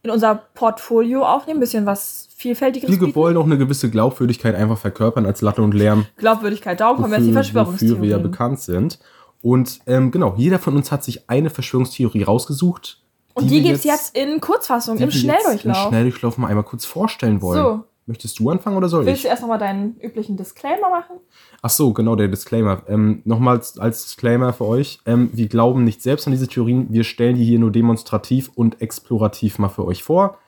[0.04, 4.76] in unser Portfolio aufnehmen, ein bisschen was vielfältiges wir wollen auch eine gewisse Glaubwürdigkeit einfach
[4.78, 7.98] verkörpern als Latte und Lärm, Glaubwürdigkeit, darum kommen jetzt die Verschwörungstheorien.
[7.98, 8.98] wofür wir ja bekannt sind.
[9.42, 13.01] Und ähm, genau, jeder von uns hat sich eine Verschwörungstheorie rausgesucht.
[13.34, 15.88] Und die wir gibt's jetzt, in Kurzfassung, die im jetzt Im Schnelldurchlauf.
[15.88, 17.62] Schnelldurchlauf mal einmal kurz vorstellen wollen.
[17.62, 17.84] So.
[18.06, 19.22] Möchtest du anfangen oder soll Willst ich?
[19.22, 21.16] du erst nochmal deinen üblichen Disclaimer machen?
[21.62, 22.82] Ach so, genau, der Disclaimer.
[22.88, 24.98] Ähm, Nochmals als Disclaimer für euch.
[25.06, 26.88] Ähm, wir glauben nicht selbst an diese Theorien.
[26.90, 30.38] Wir stellen die hier nur demonstrativ und explorativ mal für euch vor.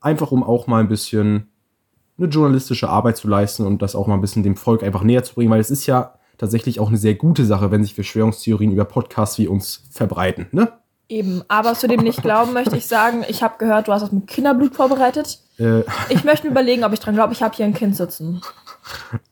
[0.00, 1.48] Einfach um auch mal ein bisschen
[2.18, 5.22] eine journalistische Arbeit zu leisten und das auch mal ein bisschen dem Volk einfach näher
[5.22, 8.72] zu bringen, weil es ist ja tatsächlich auch eine sehr gute Sache, wenn sich Verschwörungstheorien
[8.72, 10.46] über Podcasts wie uns verbreiten.
[10.52, 10.72] Ne?
[11.08, 14.10] Eben, aber zu dem nicht glauben möchte ich sagen, ich habe gehört, du hast das
[14.12, 15.38] mit Kinderblut vorbereitet.
[15.58, 18.40] Äh, Ich möchte mir überlegen, ob ich dran glaube, ich habe hier ein Kind sitzen.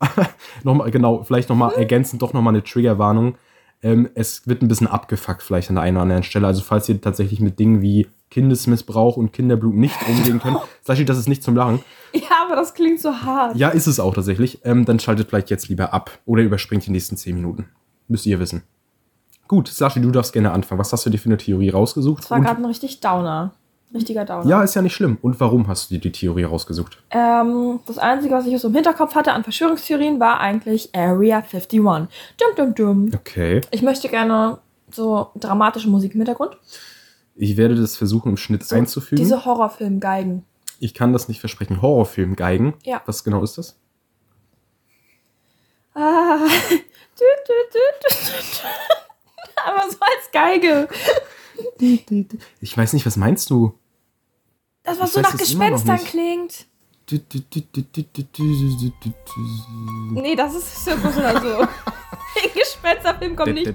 [0.62, 3.36] nochmal, genau, vielleicht nochmal ergänzend doch nochmal eine Triggerwarnung.
[3.82, 6.46] Ähm, es wird ein bisschen abgefuckt vielleicht an der einen oder anderen Stelle.
[6.46, 11.18] Also falls ihr tatsächlich mit Dingen wie Kindesmissbrauch und Kinderblut nicht umgehen könnt, Sashi, das
[11.18, 11.80] ist nicht zum Lachen.
[12.12, 13.56] Ja, aber das klingt so hart.
[13.56, 14.60] Ja, ist es auch tatsächlich.
[14.64, 17.68] Ähm, dann schaltet vielleicht jetzt lieber ab oder überspringt die nächsten 10 Minuten.
[18.08, 18.62] Müsst ihr wissen.
[19.48, 20.78] Gut, Sashi, du darfst gerne anfangen.
[20.78, 22.22] Was hast du dir für eine Theorie rausgesucht?
[22.24, 23.52] Das war gerade ein richtig Downer.
[23.92, 24.46] Richtiger Downer.
[24.48, 25.18] ja, ist ja nicht schlimm.
[25.22, 27.00] Und warum hast du dir die Theorie rausgesucht?
[27.10, 31.80] Ähm, das Einzige, was ich so im Hinterkopf hatte an Verschwörungstheorien, war eigentlich Area 51.
[31.80, 32.08] Dum,
[32.56, 33.10] dum, dum.
[33.14, 33.60] Okay.
[33.70, 34.58] Ich möchte gerne
[34.90, 36.56] so dramatische Musik im Hintergrund.
[37.36, 39.22] Ich werde das versuchen, im Schnitt So einzufügen.
[39.22, 40.44] Diese Horrorfilm-Geigen.
[40.80, 41.80] ich kann das nicht versprechen.
[41.80, 42.74] Horrorfilm, Geigen.
[42.82, 43.00] Ja.
[43.06, 43.78] Was genau ist das?
[45.94, 46.38] Ah.
[49.66, 50.88] Aber so als Geige.
[52.60, 53.74] Ich weiß nicht, was meinst du?
[54.82, 56.66] Das, was Ich so weiß nach Gespenstern klingt.
[60.12, 61.60] Nee, das ist Zirkus oder so.
[62.42, 63.74] In Gespensterfilm kommt nicht.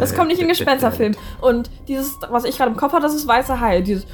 [0.00, 1.14] Das kommt nicht in Gespensterfilm.
[1.40, 3.80] Und dieses, was ich gerade im Kopf habe, das ist weißer Hai.
[3.80, 4.06] Dieses.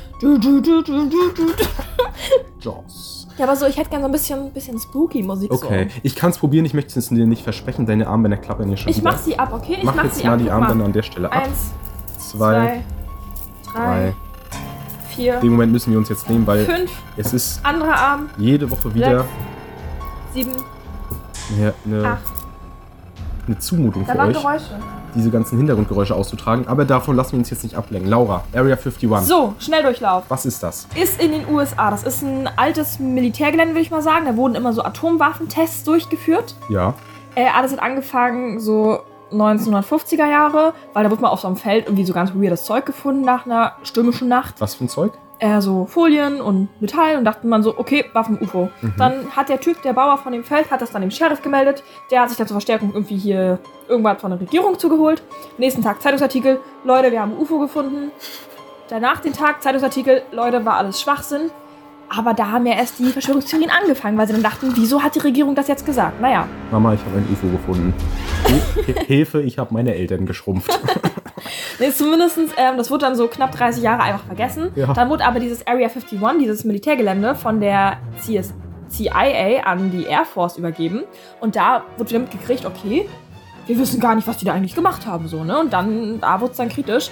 [2.61, 3.22] Jaws.
[3.39, 5.51] Ja, aber so, ich hätte gerne so ein bisschen, bisschen spooky Musik.
[5.51, 6.01] Okay, So.
[6.03, 7.87] ich kann es probieren, ich möchte es dir nicht versprechen.
[7.87, 9.11] Deine Armbänder klappern hier schon Ich wieder.
[9.11, 9.77] mach sie ab, okay?
[9.79, 10.39] Ich Mach mach, jetzt sie mal ab.
[10.41, 11.43] die Armbänder an der Stelle ab.
[11.45, 11.73] Eins,
[12.19, 12.83] Zwei,
[13.63, 14.15] zwei, drei,
[15.09, 18.71] vier, Den Moment müssen wir uns jetzt nehmen, weil fünf, es ist anderer Arm, jede
[18.71, 19.25] Woche wieder
[20.33, 20.53] sieben,
[21.59, 22.23] eine, eine, acht.
[23.47, 24.79] eine Zumutung Da für waren euch, Geräusche.
[25.15, 26.67] Diese ganzen Hintergrundgeräusche auszutragen.
[26.69, 28.11] Aber davon lassen wir uns jetzt nicht ablenken.
[28.11, 29.09] Laura, Area 51.
[29.23, 30.25] So, Schnelldurchlauf.
[30.29, 30.87] Was ist das?
[30.95, 31.91] Ist in den USA.
[31.91, 34.27] Das ist ein altes Militärgelände, würde ich mal sagen.
[34.27, 36.55] Da wurden immer so Atomwaffentests durchgeführt.
[36.69, 36.95] Ja.
[37.35, 39.01] Äh, alles hat angefangen so
[39.33, 42.85] 1950er Jahre, weil da wurde mal auf so einem Feld irgendwie so ganz weirdes Zeug
[42.87, 44.61] gefunden nach einer stürmischen Nacht.
[44.61, 45.13] Was für ein Zeug?
[45.43, 48.71] Äh, so Folien und Metall und dachte man so, okay, Waffen-UFO.
[48.97, 51.83] Dann hat der Typ, der Bauer von dem Feld, hat das dann dem Sheriff gemeldet.
[52.13, 55.21] Der hat sich dann zur Verstärkung irgendwie hier irgendwas von der Regierung zugeholt.
[55.59, 58.13] Nächsten Tag Zeitungsartikel, Leute, wir haben UFO gefunden.
[58.89, 61.51] Danach den Tag Zeitungsartikel, Leute, war alles Schwachsinn.
[62.09, 65.21] Aber da haben ja erst die Verschwörungstheorien angefangen, weil sie dann dachten, wieso hat die
[65.21, 66.21] Regierung das jetzt gesagt?
[66.21, 67.93] Naja, Mama, ich habe ein UFO gefunden.
[69.09, 70.71] Hilfe, ich habe meine Eltern geschrumpft.
[71.79, 74.71] Nee, zumindest, ähm, das wurde dann so knapp 30 Jahre einfach vergessen.
[74.75, 74.93] Ja.
[74.93, 78.53] Dann wurde aber dieses Area 51, dieses Militärgelände, von der CS
[78.89, 81.05] CIA an die Air Force übergeben.
[81.41, 83.09] Und da wurde wieder mitgekriegt, okay,
[83.67, 85.29] wir wissen gar nicht, was die da eigentlich gemacht haben.
[85.29, 85.59] So, ne?
[85.59, 87.11] Und dann, da wurde es dann kritisch.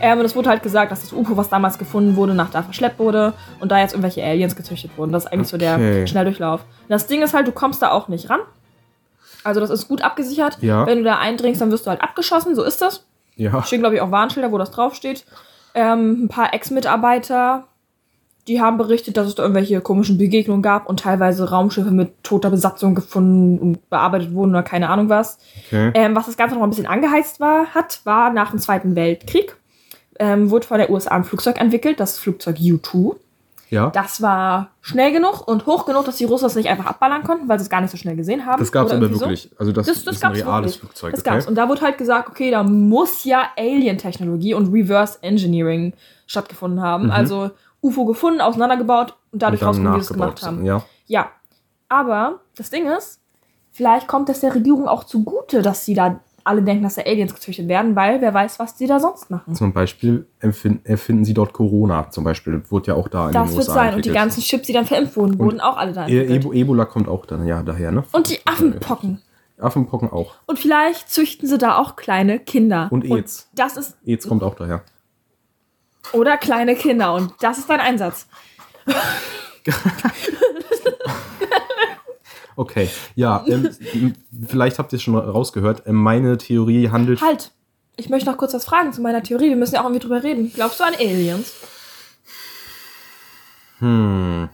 [0.00, 2.62] Ähm, und es wurde halt gesagt, dass das UFO, was damals gefunden wurde, nach da
[2.62, 5.12] verschleppt wurde und da jetzt irgendwelche Aliens gezüchtet wurden.
[5.12, 6.06] Das ist eigentlich so der Okay.
[6.06, 6.60] Schnelldurchlauf.
[6.62, 8.40] Und das Ding ist halt, du kommst da auch nicht ran.
[9.44, 10.58] Also das ist gut abgesichert.
[10.60, 10.86] Ja.
[10.86, 12.54] Wenn du da eindringst, dann wirst du halt abgeschossen.
[12.54, 13.06] So ist das.
[13.36, 13.62] Ja.
[13.62, 15.24] Stehen, glaube ich, auch Warnschilder, wo das draufsteht.
[15.74, 17.66] Ähm, ein paar Ex-Mitarbeiter,
[18.48, 22.50] die haben berichtet, dass es da irgendwelche komischen Begegnungen gab und teilweise Raumschiffe mit toter
[22.50, 25.38] Besatzung gefunden und bearbeitet wurden oder keine Ahnung was.
[25.66, 25.92] Okay.
[25.94, 28.96] Ähm, was das Ganze noch mal ein bisschen angeheizt war, hat, war nach dem Zweiten
[28.96, 29.56] Weltkrieg.
[30.18, 33.16] Ähm, wurde von der USA ein Flugzeug entwickelt, das Flugzeug U-2.
[33.72, 33.88] Ja.
[33.88, 37.48] Das war schnell genug und hoch genug, dass die Russen es nicht einfach abballern konnten,
[37.48, 38.60] weil sie es gar nicht so schnell gesehen haben.
[38.60, 39.24] Das gab es aber irgendwie so.
[39.24, 39.50] wirklich.
[39.58, 40.78] Also das, Das, das ist ein reales wirklich.
[40.78, 41.12] Flugzeug.
[41.12, 41.30] Das okay?
[41.30, 41.46] gab's.
[41.46, 45.94] Und da wurde halt gesagt, okay, da muss ja Alien-Technologie und Reverse Engineering
[46.26, 47.10] stattgefunden haben.
[47.10, 50.66] Also UFO gefunden, auseinandergebaut und dadurch rausgefunden, wie sie es gemacht haben.
[50.66, 50.84] Ja.
[51.06, 51.30] Ja.
[51.88, 53.20] Aber das Ding ist,
[53.70, 57.34] vielleicht kommt es der Regierung auch zugute, dass sie da alle denken, dass da Aliens
[57.34, 59.54] gezüchtet werden, weil wer weiß, was die da sonst machen.
[59.54, 62.62] Zum Beispiel erfinden, sie dort Corona, zum Beispiel.
[62.68, 63.86] Wurde ja auch da in Das den wird USA sein.
[63.94, 64.14] Und die entwickelt.
[64.14, 66.44] ganzen Chips, die dann verimpft wurden, wurden auch alle da E entwickelt.
[66.44, 68.04] Ebo Ebola kommt auch dann, ja, daher, ne?
[68.12, 69.20] Und die Affenpocken.
[69.58, 70.34] Affenpocken auch.
[70.46, 72.88] Und vielleicht züchten sie da auch kleine Kinder.
[72.90, 73.48] Und AIDS.
[73.54, 73.96] das ist.
[74.04, 74.82] AIDS kommt auch daher.
[76.12, 77.14] Oder kleine Kinder.
[77.14, 78.26] Und das ist dein Einsatz.
[82.56, 83.70] Okay, ja, ähm,
[84.46, 85.82] vielleicht habt ihr es schon rausgehört.
[85.86, 87.20] Ähm, meine Theorie handelt.
[87.22, 87.52] Halt!
[87.96, 89.50] Ich möchte noch kurz was fragen zu meiner Theorie.
[89.50, 90.50] Wir müssen ja auch irgendwie drüber reden.
[90.54, 91.52] Glaubst du an Aliens?
[93.78, 94.48] Hm,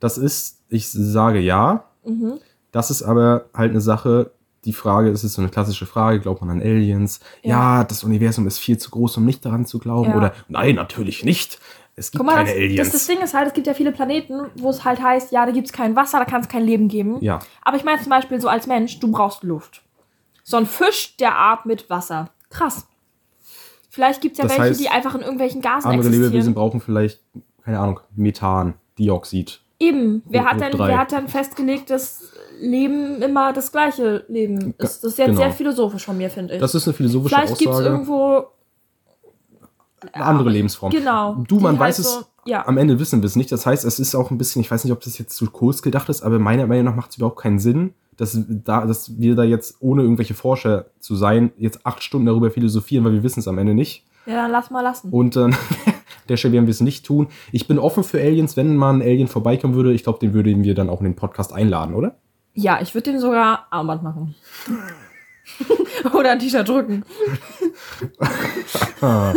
[0.00, 1.84] das ist, ich sage ja.
[2.04, 2.34] Mhm.
[2.72, 4.32] Das ist aber halt eine Sache.
[4.64, 7.20] Die Frage, es ist so eine klassische Frage, glaubt man an Aliens?
[7.42, 7.84] Ja, Ja.
[7.84, 10.10] das Universum ist viel zu groß, um nicht daran zu glauben.
[10.10, 10.16] Ja.
[10.16, 11.60] Oder nein, natürlich nicht.
[11.98, 12.76] Es gibt mal, keine das, Aliens.
[12.76, 15.46] das, das Ding ist halt, es gibt ja viele Planeten, wo es halt heißt, ja,
[15.46, 17.18] da gibt es kein Wasser, da kann es kein Leben geben.
[17.22, 19.82] ja, Aber ich meine zum Beispiel so als Mensch, du brauchst Luft.
[20.44, 22.30] So ein Fisch, der atmet Wasser.
[22.50, 22.86] Krass.
[23.88, 26.24] Vielleicht gibt es ja Das welche, heißt, die einfach in irgendwelchen Gasen andere existieren.
[26.32, 27.20] Lebewesen brauchen vielleicht,
[27.64, 29.60] keine Ahnung, Methan, Dioxid.
[29.80, 30.22] Eben.
[30.26, 35.02] Wer hat, denn, wer hat denn festgelegt, dass Leben immer das gleiche Leben ist?
[35.02, 35.40] Das ist jetzt Genau.
[35.40, 36.60] sehr philosophisch von mir, finde ich.
[36.60, 37.88] Das ist eine philosophische Vielleicht gibt es Aussage.
[37.90, 38.46] irgendwo.
[40.12, 40.92] Eine andere Lebensform.
[40.92, 41.44] Genau.
[41.48, 42.66] Du, man weiß halt es, so- ja.
[42.66, 43.50] am Ende wissen wir es nicht.
[43.52, 45.82] Das heißt, es ist auch ein bisschen, ich weiß nicht, ob das jetzt zu kurz
[45.82, 49.34] gedacht ist, aber meiner Meinung nach macht es überhaupt keinen Sinn, dass, da, dass wir
[49.34, 53.40] da jetzt, ohne irgendwelche Forscher zu sein, jetzt acht Stunden darüber philosophieren, weil wir wissen
[53.40, 54.04] es am Ende nicht.
[54.26, 55.10] Ja, dann lass mal lassen.
[55.10, 55.54] Und dann,
[56.28, 57.28] der Stelle werden wir es nicht tun.
[57.52, 59.92] Ich bin offen für Aliens, wenn mal ein Alien vorbeikommen würde.
[59.92, 62.16] Ich glaube, den würden wir dann auch in den Podcast einladen, oder?
[62.54, 64.34] Ja, ich würde dem sogar Armband machen.
[66.14, 67.04] Oder ein T-Shirt drücken.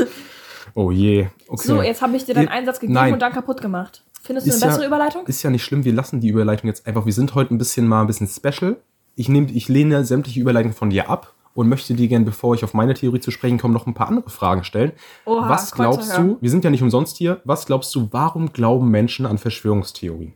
[0.75, 1.27] Oh je.
[1.47, 1.67] Okay.
[1.67, 3.13] So, jetzt habe ich dir deinen Einsatz gegeben Nein.
[3.13, 4.03] und dann kaputt gemacht.
[4.21, 5.25] Findest du Ist eine bessere ja- Überleitung?
[5.27, 7.05] Ist ja nicht schlimm, wir lassen die Überleitung jetzt einfach.
[7.05, 8.77] Wir sind heute ein bisschen mal ein bisschen special.
[9.15, 12.63] Ich, nehm, ich lehne sämtliche Überleitungen von dir ab und möchte dir gerne, bevor ich
[12.63, 14.91] auf meine Theorie zu sprechen komme, noch ein paar andere Fragen stellen.
[15.25, 18.89] Oha, was glaubst du, wir sind ja nicht umsonst hier, was glaubst du, warum glauben
[18.89, 20.33] Menschen an Verschwörungstheorien?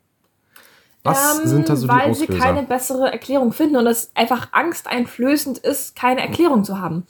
[1.04, 2.39] Was Ähm, sind da so die weil sie Auslöser?
[2.43, 7.06] keine bessere Erklärung finden und es einfach angsteinflößend ist, keine Erklärung zu haben.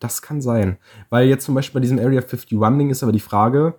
[0.00, 0.78] Das kann sein.
[1.10, 3.74] Weil jetzt zum Beispiel bei diesem Area 51-Ding ist aber die Frage,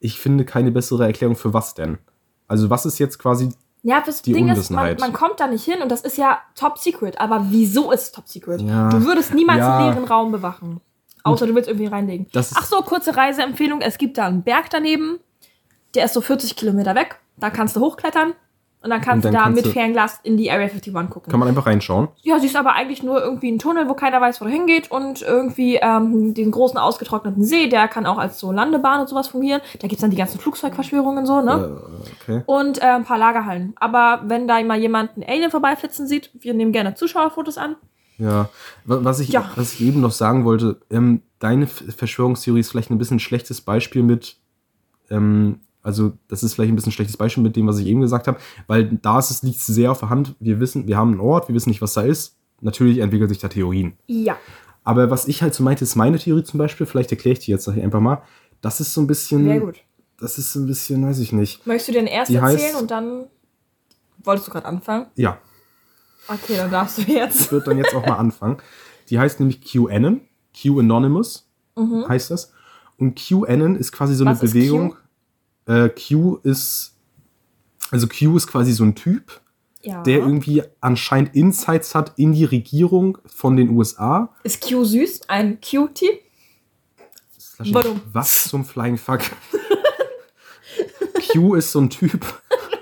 [0.00, 1.98] ich finde keine bessere Erklärung für was denn?
[2.46, 3.50] Also was ist jetzt quasi,
[3.82, 6.38] Ja, das Die Ding ist, man, man kommt da nicht hin und das ist ja
[6.54, 7.20] top secret.
[7.20, 8.60] Aber wieso ist es top secret?
[8.62, 8.88] Ja.
[8.88, 9.76] Du würdest niemals Ja.
[9.78, 10.80] einen leeren Raum bewachen.
[11.24, 12.26] Außer du willst irgendwie reinlegen.
[12.34, 13.80] Ach so, kurze Reiseempfehlung.
[13.82, 15.18] Es gibt da einen Berg daneben.
[15.94, 17.20] Der ist so 40 Kilometer weg.
[17.36, 18.32] Da kannst du hochklettern.
[18.80, 21.30] Und dann kannst Und dann du da kannst mit Fernglas in die Area 51 gucken.
[21.30, 22.08] kann man einfach reinschauen?
[22.22, 25.20] Ja, siehst aber eigentlich nur irgendwie einen Tunnel, wo keiner weiß, wo der hingeht und
[25.22, 29.60] irgendwie ähm, den großen ausgetrockneten See, der kann auch als so Landebahn und sowas fungieren.
[29.80, 31.80] Da gibt's dann die ganzen Flugzeugverschwörungen und so, ne?
[31.82, 32.42] Äh, okay.
[32.46, 33.72] Und äh, ein paar Lagerhallen.
[33.80, 37.74] Aber wenn da mal jemand einen Alien vorbeiflitzen sieht, wir nehmen gerne Zuschauerfotos an.
[38.16, 38.48] Ja,
[38.84, 39.50] Wa- was ich, Ja.
[39.56, 43.60] was ich eben noch sagen wollte, ähm, deine Verschwörungstheorie ist vielleicht ein bisschen ein schlechtes
[43.60, 44.36] Beispiel mit,
[45.10, 48.00] ähm, also das ist vielleicht ein bisschen ein schlechtes Beispiel mit dem, was ich eben
[48.02, 50.36] gesagt habe, weil da ist es liegt sehr auf der Hand.
[50.38, 52.36] Wir wissen, wir haben einen Ort, wir wissen nicht, was da ist.
[52.60, 53.94] Natürlich entwickeln sich da Theorien.
[54.06, 54.36] Ja.
[54.84, 57.50] Aber was ich halt so meinte, ist meine Theorie zum Beispiel, vielleicht erkläre ich die
[57.50, 58.22] jetzt einfach mal.
[58.60, 59.76] Das ist so ein bisschen, Sehr gut.
[60.20, 61.66] das ist so ein bisschen, weiß ich nicht.
[61.66, 63.24] Möchtest du den erst Die erzählen heißt- und dann.
[64.24, 65.06] Wolltest du gerade anfangen?
[65.16, 65.38] Ja,
[66.30, 67.40] Okay, dann darfst du jetzt.
[67.40, 68.58] ich würde dann jetzt auch mal anfangen.
[69.08, 70.20] Die heißt nämlich QAnon,
[70.60, 71.48] Q Anonymous
[72.08, 72.52] heißt das.
[72.98, 74.28] Und QAnon ist quasi so Mhm.
[74.30, 74.96] Was eine ist Bewegung.
[75.68, 76.96] Äh, Q ist,
[77.90, 79.40] also Q ist quasi so ein Typ,
[79.82, 80.02] Ja.
[80.02, 84.34] der irgendwie anscheinend Insights hat in die Regierung von den USA.
[84.42, 85.28] ist Q süß?
[85.28, 86.20] Ein Cutie?
[87.58, 88.00] Warum?
[88.12, 89.20] Was zum Flying Fuck?
[91.32, 92.24] Q ist so ein Typ,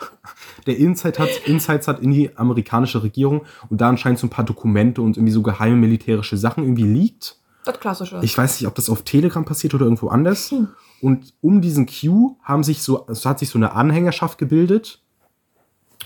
[0.67, 4.45] der Insight hat, Insights hat in die amerikanische Regierung und da anscheinend so ein paar
[4.45, 7.39] Dokumente und irgendwie so geheime militärische Sachen irgendwie liegt.
[7.65, 8.21] Das Klassische.
[8.23, 10.51] Ich weiß nicht, ob das auf Telegram passiert oder irgendwo anders.
[10.51, 10.69] Hm.
[11.03, 15.03] Und um diesen Q haben sich so, es hat sich so eine Anhängerschaft gebildet.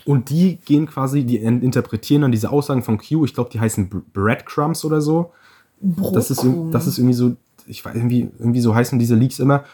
[0.05, 3.25] Und die gehen quasi, die in- interpretieren dann diese Aussagen von Q.
[3.25, 5.33] Ich glaube, die heißen Bre- Breadcrumbs oder so.
[5.81, 9.65] Das ist, das ist irgendwie so, ich weiß, irgendwie, irgendwie so heißen diese Leaks immer.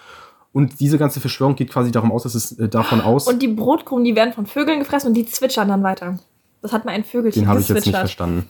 [0.53, 3.27] Und diese ganze Verschwörung geht quasi darum aus, dass es äh, davon aus.
[3.29, 6.19] Und die Brotkrumen, die werden von Vögeln gefressen und die zwitschern dann weiter.
[6.63, 8.01] Das hat mal ein Vögelchen den habe ich jetzt nicht gezwitschert.
[8.03, 8.49] verstanden.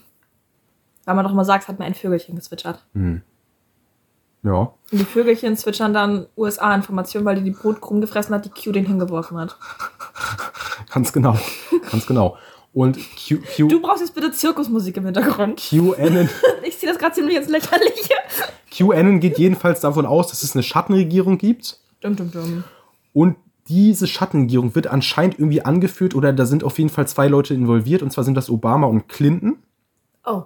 [1.04, 2.84] Weil man doch mal sagt, es hat mal ein Vögelchen gezwitschert.
[4.46, 4.72] Ja.
[4.92, 8.86] Und die Vögelchen zwitschern dann USA-Informationen, weil die die Brotkrumen gefressen hat, die Q den
[8.86, 9.56] hingeworfen hat.
[10.94, 11.36] Ganz genau.
[11.90, 12.36] Ganz genau.
[12.72, 15.58] Und Q, Q, Du brauchst jetzt bitte Zirkusmusik im Hintergrund.
[15.58, 16.28] QAnon,
[16.62, 18.14] Ich ziehe das gerade ziemlich ins Lächerliche.
[18.70, 21.80] QAnon geht jedenfalls davon aus, dass es eine Schattenregierung gibt.
[22.00, 22.64] Dum, dum, dum.
[23.12, 23.36] Und
[23.68, 28.02] diese Schattenregierung wird anscheinend irgendwie angeführt oder da sind auf jeden Fall zwei Leute involviert
[28.02, 29.56] und zwar sind das Obama und Clinton.
[30.24, 30.44] Oh.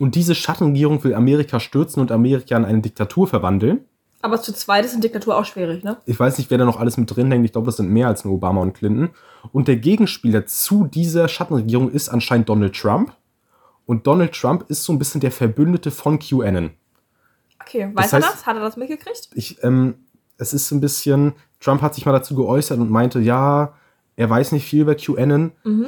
[0.00, 3.84] Und diese Schattenregierung will Amerika stürzen und Amerika in eine Diktatur verwandeln.
[4.22, 5.98] Aber zu zweit ist eine Diktatur auch schwierig, ne?
[6.06, 7.44] Ich weiß nicht, wer da noch alles mit drin hängt.
[7.44, 9.10] Ich glaube, das sind mehr als nur Obama und Clinton.
[9.52, 13.12] Und der Gegenspieler zu dieser Schattenregierung ist anscheinend Donald Trump.
[13.86, 16.70] Und Donald Trump ist so ein bisschen der Verbündete von QAnon.
[17.60, 18.46] Okay, weiß Das er heißt- das?
[18.46, 19.30] Hat er das mitgekriegt?
[19.34, 19.94] Ich, ähm,
[20.38, 23.74] es ist so ein bisschen, Trump hat sich mal dazu geäußert und meinte, ja,
[24.16, 25.86] er weiß nicht viel über QAnon, Mhm.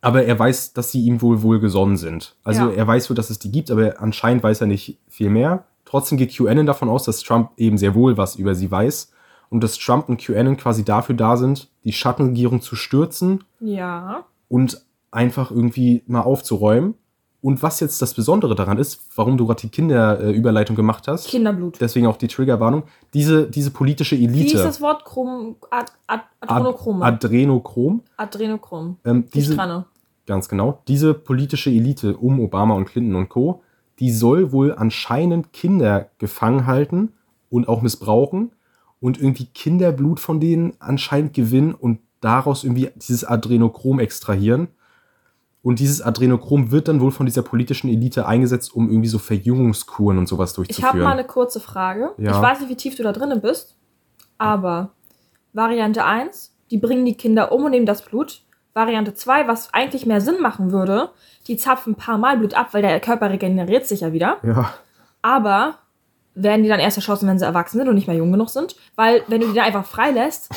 [0.00, 2.36] Aber er weiß, dass sie ihm wohl wohlgesonnen sind.
[2.44, 2.72] Also Ja.
[2.72, 5.64] er weiß wohl, dass es die gibt, aber anscheinend weiß er nicht viel mehr.
[5.84, 9.12] Trotzdem geht QAnon davon aus, dass Trump eben sehr wohl was über sie weiß
[9.50, 14.24] und dass Trump und QAnon quasi dafür da sind, die Schattenregierung zu stürzen Ja.
[14.48, 16.94] und einfach irgendwie mal aufzuräumen.
[17.42, 21.80] Und was jetzt das Besondere daran ist, warum du gerade die Kinderüberleitung gemacht hast, Kinderblut.
[21.80, 22.82] deswegen auch die Triggerwarnung,
[23.14, 24.56] diese, diese politische Wie Elite.
[24.56, 25.04] ist das Wort?
[25.06, 27.04] Chrom, Ad, Ad, Ad Adrenochrome.
[27.04, 28.02] Adrenochrom.
[28.18, 28.96] Adrenochrom.
[29.04, 29.84] Ähm, Die diese,
[30.26, 30.82] ganz genau.
[30.86, 33.62] Diese politische Elite um Obama und Clinton und Co.,
[34.00, 37.12] die soll wohl anscheinend Kinder gefangen halten
[37.50, 38.52] und auch missbrauchen
[39.00, 44.68] und irgendwie Kinderblut von denen anscheinend gewinnen und daraus irgendwie dieses Adrenochrom extrahieren.
[45.62, 50.16] Und dieses Adrenochrom wird dann wohl von dieser politischen Elite eingesetzt, um irgendwie so Verjüngungskuren
[50.16, 50.88] und sowas Ich durchzuführen.
[50.88, 52.12] habe mal eine kurze Frage.
[52.16, 52.30] Ja.
[52.32, 53.76] Ich weiß nicht, wie tief du da drinnen bist,
[54.38, 54.92] aber
[55.52, 58.42] Variante 1, die bringen die Kinder um und nehmen das Blut.
[58.72, 61.10] Variante 2, was eigentlich mehr Sinn machen würde,
[61.46, 64.38] die zapfen ein paar Mal Blut ab, weil der Körper regeneriert sich ja wieder.
[64.44, 64.72] ja,
[65.22, 65.74] Aber
[66.34, 68.76] werden die dann erst erschossen, wenn sie erwachsen sind und nicht mehr jung genug sind?
[68.94, 70.48] Weil, wenn du die dann einfach freilässt,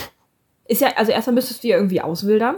[0.68, 2.56] ist ja, also erstmal müsstest du die irgendwie auswildern.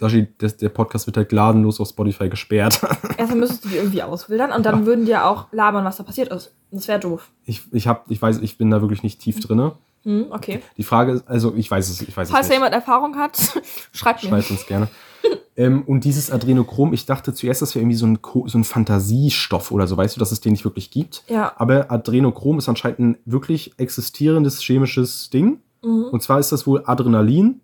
[0.00, 2.80] Lashi, das, der Podcast wird halt gnadenlos auf Spotify gesperrt.
[3.16, 6.02] Erstmal müsstest du die irgendwie auswildern und dann würden die ja auch labern, was da
[6.02, 6.54] passiert ist.
[6.70, 7.30] Das wäre doof.
[7.44, 9.72] Ich, ich, hab, ich weiß, ich bin da wirklich nicht tief drinne.
[10.04, 10.62] Hm, okay.
[10.76, 12.56] Die Frage ist, also ich weiß es, ich weiß Falls es nicht.
[12.56, 13.36] jemand Erfahrung hat,
[13.92, 14.30] schreibt mir.
[14.30, 14.88] Schreibt uns gerne.
[15.56, 19.72] ähm, und dieses Adrenochrom, ich dachte zuerst, das wäre irgendwie so ein, so ein Fantasiestoff
[19.72, 21.24] oder so, weißt du, dass es den nicht wirklich gibt.
[21.28, 21.52] Ja.
[21.56, 25.60] Aber Adrenochrom ist anscheinend ein wirklich existierendes chemisches Ding.
[25.82, 26.06] Mhm.
[26.12, 27.60] Und zwar ist das wohl Adrenalin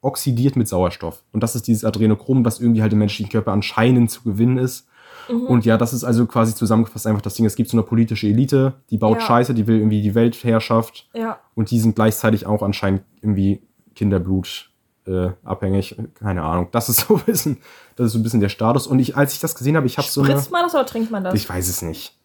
[0.00, 1.22] oxidiert mit Sauerstoff.
[1.32, 4.86] Und das ist dieses Adrenochrom, was irgendwie halt im menschlichen Körper anscheinend zu gewinnen ist.
[5.30, 5.46] Mhm.
[5.46, 7.46] Und ja, das ist also quasi zusammengefasst einfach das Ding.
[7.46, 9.26] Es gibt so eine politische Elite, die baut Ja.
[9.26, 11.08] Scheiße, die will irgendwie die Weltherrschaft.
[11.14, 11.38] Ja.
[11.54, 13.62] Und die sind gleichzeitig auch anscheinend irgendwie
[13.94, 14.70] Kinderblut
[15.06, 15.96] äh, abhängig.
[16.14, 16.68] Keine Ahnung.
[16.72, 17.58] Das ist so ein bisschen,
[17.96, 18.86] das ist so ein bisschen der Status.
[18.86, 20.30] Und ich, als ich das gesehen habe, ich habe so eine.
[20.30, 21.34] Spritzt man das oder trinkt man das?
[21.34, 22.16] Ich weiß es nicht.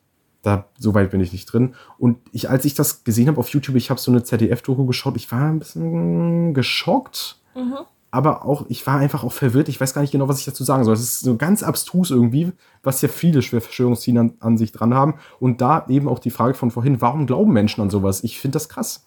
[0.42, 1.74] Da, so weit bin ich nicht drin.
[1.98, 5.16] Und ich, als ich das gesehen habe auf YouTube, ich habe so eine ZDF-Doku geschaut,
[5.16, 7.40] ich war ein bisschen geschockt.
[7.56, 7.78] Mhm.
[8.12, 9.68] Aber auch, ich war einfach auch verwirrt.
[9.68, 10.94] Ich weiß gar nicht genau, was ich dazu sagen soll.
[10.94, 15.15] Es ist so ganz abstrus irgendwie, was ja viele Verschwörungstheorien an, an sich dran haben.
[15.39, 18.24] Und da eben auch die Frage von vorhin, warum glauben Menschen an sowas?
[18.24, 19.06] Ich finde das krass.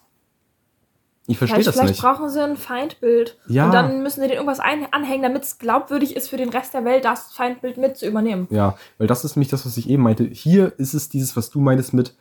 [1.31, 2.03] Ich verstehe Vielleicht, das vielleicht nicht.
[2.03, 3.39] brauchen sie ein Feindbild.
[3.49, 3.67] Ja.
[3.67, 6.87] Und dann müssen sie denen irgendwas anhängen, damit es glaubwürdig ist für den Rest der
[6.87, 8.47] Welt, das Feindbild mit zu übernehmen.
[8.51, 10.25] Ja, weil das ist nämlich das, was ich eben meinte.
[10.25, 12.15] Hier ist es dieses, was du meintest mit,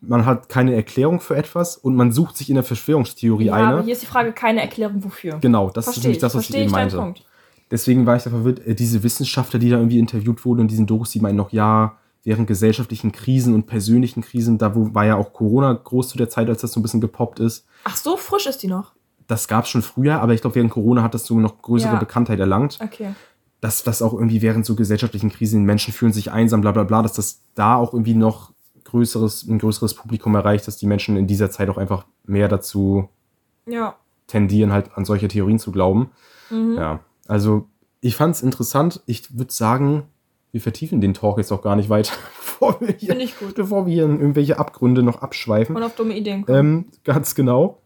[0.00, 3.66] man hat keine Erklärung für etwas und man sucht sich in der Verschwörungstheorie Ja, eine.
[3.68, 5.38] aber hier ist die Frage, keine Erklärung wofür.
[5.40, 6.96] Genau, das ist Verstehe nämlich ich, das, was ich eben ich deinen meinte.
[6.98, 7.22] Punkt.
[7.70, 8.64] Deswegen war ich da verwirrt.
[8.66, 11.96] Äh, Diese Wissenschaftler, die da irgendwie interviewt wurden in diesen Dokus, die meinen noch, ja,
[12.22, 16.28] während gesellschaftlichen Krisen und persönlichen Krisen, da wo, war ja auch Corona groß zu der
[16.28, 17.66] Zeit, als das so ein bisschen gepoppt ist.
[17.84, 18.92] Ach, so frisch ist die noch.
[19.28, 21.94] Das gab es schon früher, aber ich glaube, während Corona hat das so noch größere
[21.94, 21.98] Ja.
[21.98, 22.78] Bekanntheit erlangt.
[22.82, 23.08] Okay.
[23.60, 27.02] Dass das auch irgendwie während so gesellschaftlichen Krisen, Menschen fühlen sich einsam, bla bla bla,
[27.02, 28.52] dass das da auch irgendwie noch
[28.86, 33.08] größeres, ein größeres Publikum erreicht, dass die Menschen in dieser Zeit auch einfach mehr dazu
[33.66, 33.96] Ja.
[34.26, 36.10] tendieren, halt an solche Theorien zu glauben.
[36.50, 36.74] Mhm.
[36.76, 37.66] Ja, also
[38.00, 39.02] ich fand es interessant.
[39.06, 40.04] Ich würde sagen,
[40.52, 43.16] wir vertiefen den Talk jetzt auch gar nicht weiter, bevor wir hier,
[43.54, 45.76] bevor wir hier in irgendwelche Abgründe noch abschweifen.
[45.76, 46.58] Und auf dumme Ideen kommen.
[46.58, 47.78] Ähm, ganz genau.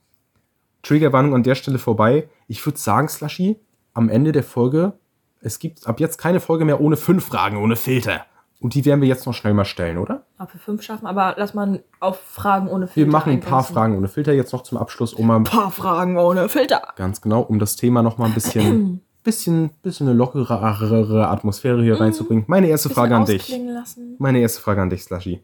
[0.82, 2.28] Triggerwarnung an der Stelle vorbei.
[2.48, 3.56] Ich würde sagen, Slushy,
[3.92, 4.94] am Ende der Folge,
[5.40, 8.24] es gibt ab jetzt keine Folge mehr ohne fünf Fragen, ohne Filter.
[8.60, 10.26] Und die werden wir jetzt noch schnell mal stellen, oder?
[10.38, 13.52] Ob wir fünf schaffen, aber lass mal auf Fragen ohne Wir Filter machen ein paar
[13.60, 13.74] eingrenzen.
[13.74, 16.82] Fragen ohne Filter jetzt noch zum Abschluss, um mal Ein paar Fragen ohne Filter.
[16.96, 21.98] ganz genau, um das Thema noch mal ein bisschen, bisschen, bisschen eine lockere Atmosphäre hier
[21.98, 22.44] reinzubringen.
[22.48, 23.48] Meine erste Frage an dich.
[23.48, 24.16] Lassen.
[24.18, 25.42] Meine erste Frage an dich, Slushy.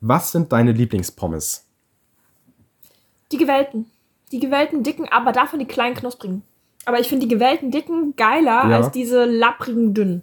[0.00, 1.64] Was sind deine Lieblingspommes?
[3.32, 3.86] Die gewählten.
[4.32, 6.42] Die gewählten dicken, aber davon die kleinen knusprigen.
[6.84, 8.76] Aber ich finde die gewählten dicken geiler Ja.
[8.76, 10.22] als diese lapprigen dünnen.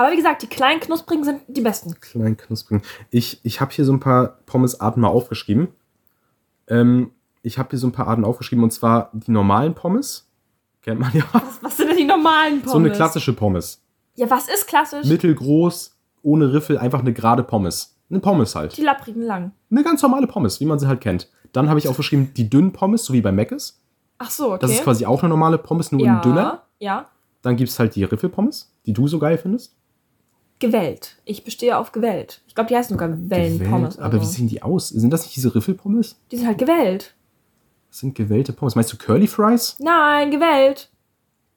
[0.00, 1.94] Aber wie gesagt, die kleinen knusprigen sind die besten.
[2.00, 2.82] Klein knusprigen.
[3.10, 5.68] Ich, ich habe hier so ein paar Pommesarten mal aufgeschrieben.
[6.68, 7.10] Ähm,
[7.42, 10.26] ich habe hier so ein paar Arten aufgeschrieben und zwar die normalen Pommes.
[10.80, 11.24] Kennt man ja.
[11.32, 12.72] Was, was sind denn die normalen Pommes?
[12.72, 13.82] So eine klassische Pommes.
[14.14, 15.06] Ja, was ist klassisch?
[15.06, 17.98] Mittelgroß, ohne Riffel, einfach eine gerade Pommes.
[18.08, 18.78] Eine Pommes halt.
[18.78, 19.52] die lapprigen lang.
[19.70, 21.28] Eine ganz normale Pommes, wie man sie halt kennt.
[21.52, 23.82] Dann habe ich aufgeschrieben die dünnen Pommes, so wie bei Mc's.
[24.16, 24.60] Ach so, okay.
[24.62, 26.62] Das ist quasi auch eine normale Pommes, nur ja, in dünner.
[26.78, 27.10] Ja.
[27.42, 29.76] Dann gibt es halt die Riffelpommes, die du so geil findest.
[30.60, 31.16] Gewellt.
[31.24, 32.42] Ich bestehe auf gewellt.
[32.46, 33.98] Ich glaube, die heißen sogar Wellenpommes.
[33.98, 34.30] Aber wie so.
[34.32, 34.90] sehen die aus?
[34.90, 36.20] Sind das nicht diese Riffelpommes?
[36.30, 37.14] Die sind halt gewellt.
[37.88, 38.76] Das sind gewellte Pommes.
[38.76, 39.76] Meinst du Curly Fries?
[39.80, 40.90] Nein, gewellt.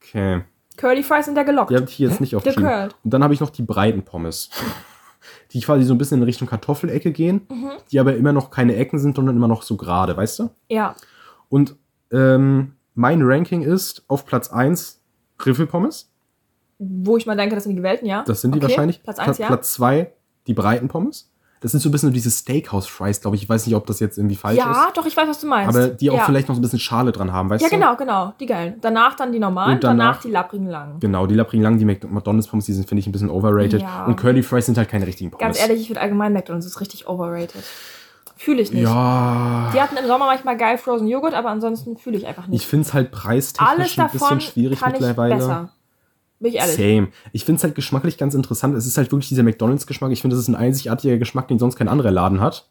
[0.01, 0.43] Okay.
[0.77, 1.69] Curly Fries sind ja gelockt.
[1.69, 2.89] Die habe ich hier jetzt nicht aufgeschrieben.
[3.03, 4.49] Und dann habe ich noch die breiten Pommes.
[5.53, 7.71] Die quasi so ein bisschen in Richtung Kartoffelecke gehen, Mhm.
[7.91, 10.49] die aber immer noch keine Ecken sind, sondern immer noch so gerade, weißt du?
[10.67, 10.95] Ja.
[11.47, 11.75] Und
[12.11, 14.99] ähm, mein Ranking ist auf Platz 1
[15.45, 16.11] Riffelpommes.
[17.03, 18.23] Wo ich mal denke, das sind die gewellten, ja.
[18.25, 19.03] Das sind die Okay, wahrscheinlich.
[19.03, 19.47] Platz 1, Pla- ja.
[19.47, 20.11] Platz 2
[20.47, 21.29] die breiten Pommes.
[21.61, 23.43] Das sind so ein bisschen so diese Steakhouse-Fries, glaube ich.
[23.43, 24.97] Ich weiß nicht, ob das jetzt irgendwie falsch ja, ist.
[24.97, 25.73] doch, ich weiß, was du meinst.
[25.73, 26.23] Aber die auch ja.
[26.25, 27.75] vielleicht noch so ein bisschen Schale dran haben, weißt Ja, du?
[27.77, 28.33] genau, genau.
[28.37, 28.75] Die geilen.
[28.81, 30.99] Danach dann die normalen, Und danach- danach die lapprigen langen.
[30.99, 33.81] Genau, die Lappring Lang, die Mc- McDonalds Pommes, die sind, finde ich, ein bisschen overrated.
[33.81, 34.03] Ja.
[34.05, 35.41] Und Curly Fries sind halt keine richtigen Pommes.
[35.41, 37.63] Ganz ehrlich, ich finde allgemein McDonalds ist richtig overrated.
[38.35, 38.83] Fühle ich nicht.
[38.83, 39.71] Ja.
[39.73, 42.65] Die hatten im Sommer manchmal geil Frozen Joghurt, aber ansonsten fühle ich einfach Ich nicht.
[42.65, 45.35] finde es halt preistechnisch Alles ein bisschen schwierig ich mittlerweile.
[45.35, 45.69] besser.
[46.43, 46.75] Bin ich ehrlich.
[46.75, 47.07] Same.
[47.31, 48.75] Ich finde es halt geschmacklich ganz interessant.
[48.75, 50.11] Es ist halt wirklich dieser McDonalds-Geschmack.
[50.11, 52.69] Ich finde, das ist ein einzigartiger Geschmack, den sonst kein anderer Laden hat.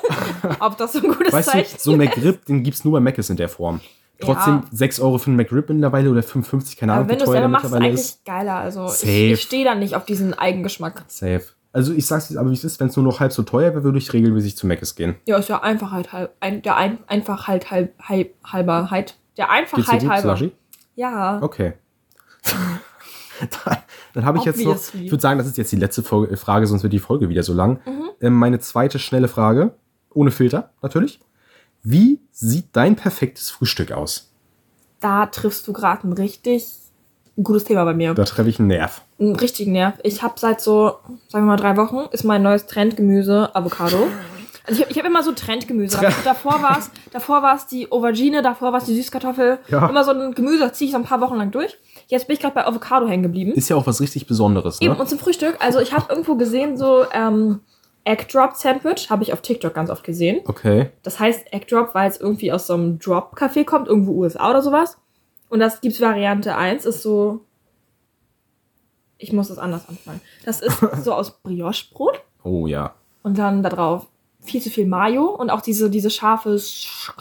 [0.60, 2.94] Ob das so ein gutes Weißt Zeichen du, so ein McRib, den gibt es nur
[2.94, 3.80] bei Mc's in der Form.
[4.20, 4.64] Trotzdem Ja.
[4.72, 7.26] 6 Euro für einen McRib mittlerweile oder 5,50, keine Ahnung, Aber wenn wie du es
[7.26, 8.24] teuer selber der machst, ist mittlerweile eigentlich ist.
[8.24, 8.54] geiler.
[8.56, 9.06] Also Safe.
[9.10, 11.04] ich, ich stehe da nicht auf diesen Eigengeschmack.
[11.08, 11.42] Safe.
[11.72, 13.72] Also ich sag's dir aber, wie es ist, wenn es nur noch halb so teuer
[13.74, 15.16] wäre, würde ich regelmäßig zu Mc's gehen.
[15.26, 19.16] Ja, ist ja einfach halt halb, ein, der ein, einfach halt halb, halb halber halt.
[19.36, 20.36] Der Einfachheit gut, halber.
[20.36, 20.52] Slushy?
[20.96, 21.38] Ja.
[21.42, 21.74] Okay.
[24.14, 26.66] Dann habe ich jetzt noch, ich würde sagen, das ist jetzt die letzte Folge, Frage,
[26.66, 27.80] sonst wird die Folge wieder so lang.
[27.86, 28.10] Mhm.
[28.20, 29.74] Ähm, meine zweite schnelle Frage,
[30.12, 31.20] ohne Filter natürlich.
[31.82, 34.30] Wie sieht dein perfektes Frühstück aus?
[35.00, 36.66] Da triffst du gerade ein richtig
[37.42, 38.14] gutes Thema bei mir.
[38.14, 39.02] Da treffe ich einen Nerv.
[39.18, 39.94] Einen richtigen Nerv.
[40.02, 40.96] Ich habe seit so,
[41.28, 44.08] sagen wir mal, drei Wochen, ist mein neues Trendgemüse Avocado.
[44.66, 45.96] Also ich habe hab immer so Trendgemüse.
[45.96, 46.14] Trend.
[46.24, 49.58] Davor war es davor war's die Aubergine, davor war es die Süßkartoffel.
[49.68, 49.88] Ja.
[49.88, 51.76] Immer so ein Gemüse, das ziehe ich so ein paar Wochen lang durch.
[52.10, 53.52] Jetzt bin ich gerade bei Avocado hängen geblieben.
[53.52, 55.00] Ist ja auch was richtig Besonderes, Eben, ne?
[55.00, 57.60] und zum Frühstück, also ich habe irgendwo gesehen, so ähm,
[58.04, 60.40] Egg Drop Sandwich, habe ich auf TikTok ganz oft gesehen.
[60.46, 60.90] Okay.
[61.04, 64.60] Das heißt Egg Drop, weil es irgendwie aus so einem Drop-Café kommt, irgendwo USA oder
[64.60, 64.96] sowas.
[65.48, 67.40] Und das gibt's Variante 1, ist so.
[69.18, 70.20] Ich muss das anders anfangen.
[70.44, 72.94] Das ist so aus Brioche-Brot Oh ja.
[73.22, 74.06] und dann da drauf
[74.40, 77.12] viel zu viel Mayo und auch diese, diese scharfe Sch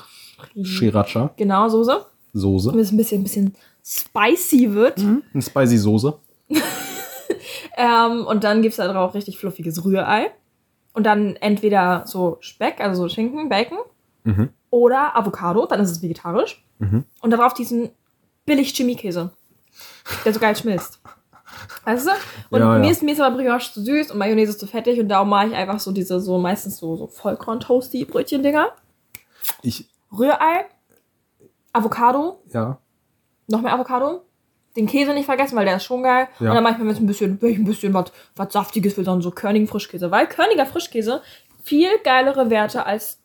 [0.63, 2.05] Sriracha, genau, Soße.
[2.33, 2.69] Soße.
[2.79, 3.55] Es ein bisschen, ein bisschen
[3.89, 4.99] spicy wird.
[4.99, 6.19] Eine spicy Soße.
[7.79, 10.31] Ähm, und dann gibt's da drauf richtig fluffiges Rührei.
[10.93, 13.77] Und dann entweder so Speck, also so Schinken, Bacon.
[14.25, 14.49] Mhm.
[14.69, 16.61] Oder Avocado, dann ist es vegetarisch.
[16.79, 17.05] Mhm.
[17.21, 17.89] Und darauf diesen
[18.45, 19.31] billig Chemiekäse,
[20.25, 20.99] der so geil schmilzt.
[21.85, 22.11] Weißt du?
[22.49, 22.91] Und Ja, mir, ja.
[22.91, 25.53] Ist, mir ist aber Brioche zu süß und Mayonnaise zu fettig und darum mache ich
[25.55, 28.71] einfach so diese so meistens so, so Vollkorn-Toasty-Brötchen-Dinger.
[29.61, 30.65] Ich, Rührei,
[31.71, 32.77] Avocado, ja.
[33.49, 34.21] Noch mehr Avocado.
[34.75, 36.27] Den Käse nicht vergessen, weil der ist schon geil.
[36.39, 36.49] Ja.
[36.49, 39.21] Und dann manchmal, wenn es ein bisschen, ich ein bisschen was, was Saftiges will, dann
[39.21, 40.11] so Körnigen Frischkäse.
[40.11, 41.21] Weil Körniger Frischkäse
[41.63, 43.19] viel geilere Werte als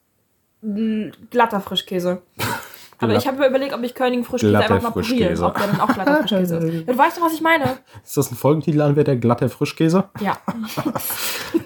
[1.31, 2.23] glatter Frischkäse.
[2.99, 5.45] Aber ich habe mir überlegt, ob ich Körnigen Frischkäse einfach mal probiere.
[5.45, 6.89] Ob der dann auch glatter Frischkäse ist.
[6.89, 7.79] Du weißt doch, was ich meine.
[8.03, 10.05] Ist das ein Folgentitel an, der glatte Frischkäse?
[10.21, 10.39] Ja.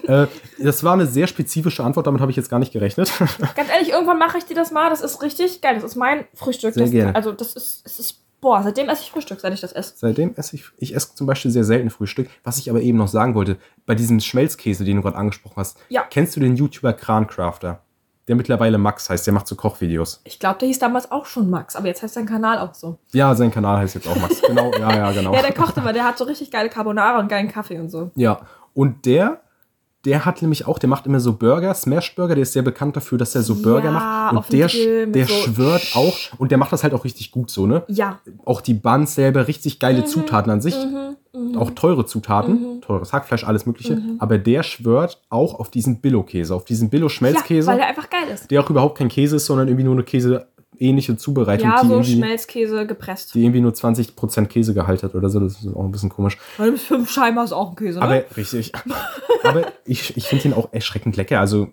[0.03, 0.25] Äh,
[0.57, 3.11] das war eine sehr spezifische Antwort, damit habe ich jetzt gar nicht gerechnet.
[3.55, 4.89] Ganz ehrlich, irgendwann mache ich dir das mal.
[4.89, 5.75] Das ist richtig geil.
[5.75, 6.73] Das ist mein Frühstück.
[6.73, 7.15] Sehr das, gerne.
[7.15, 9.93] Also, das ist, es ist, boah, seitdem esse ich Frühstück, seit ich das esse.
[9.97, 12.29] Seitdem esse ich, ich esse zum Beispiel sehr selten Frühstück.
[12.43, 15.77] Was ich aber eben noch sagen wollte, bei diesem Schmelzkäse, den du gerade angesprochen hast,
[15.89, 16.03] Ja.
[16.09, 17.81] kennst du den YouTuber Krancrafter?
[18.27, 20.21] Der mittlerweile Max heißt, der macht so Kochvideos.
[20.23, 22.99] Ich glaube, der hieß damals auch schon Max, aber jetzt heißt sein Kanal auch so.
[23.11, 24.39] Ja, sein Kanal heißt jetzt auch Max.
[24.41, 25.33] Genau, ja, ja, genau.
[25.35, 28.11] Ja, der kocht immer, der hat so richtig geile Carbonara und geilen Kaffee und so.
[28.13, 28.41] Ja,
[28.75, 29.41] und der,
[30.05, 32.95] der hat nämlich auch, der macht immer so Burger, Smash Burger, der ist sehr bekannt
[32.95, 34.35] dafür, dass er so Burger Ja, macht.
[34.35, 34.69] Und der,
[35.07, 37.83] mit der so- schwört auch, und der macht das halt auch richtig gut so, ne?
[37.89, 38.19] Ja.
[38.45, 40.75] Auch die Buns selber, richtig Mhm, geile Zutaten an sich.
[41.57, 42.81] Auch teure Zutaten, Mhm.
[42.81, 44.01] teures Hackfleisch, alles mögliche.
[44.19, 48.27] Aber der schwört auch auf diesen Billo-Käse, auf diesen Billo-Schmelzkäse, Ja, weil der einfach geil
[48.33, 48.49] ist.
[48.49, 50.03] der auch überhaupt kein Käse ist, sondern irgendwie nur eine
[50.79, 53.33] käseähnliche Zubereitung, Ja, so Schmelzkäse gepresst.
[53.35, 55.39] die irgendwie nur 20% Käsegehalt hat oder so.
[55.39, 56.37] Das ist auch ein bisschen komisch.
[56.57, 58.05] Weil bis fünf Scheiben ist auch ein Käse, ne?
[58.05, 58.71] Aber richtig.
[59.43, 61.39] Aber ich, ich finde ihn auch erschreckend lecker.
[61.39, 61.69] Also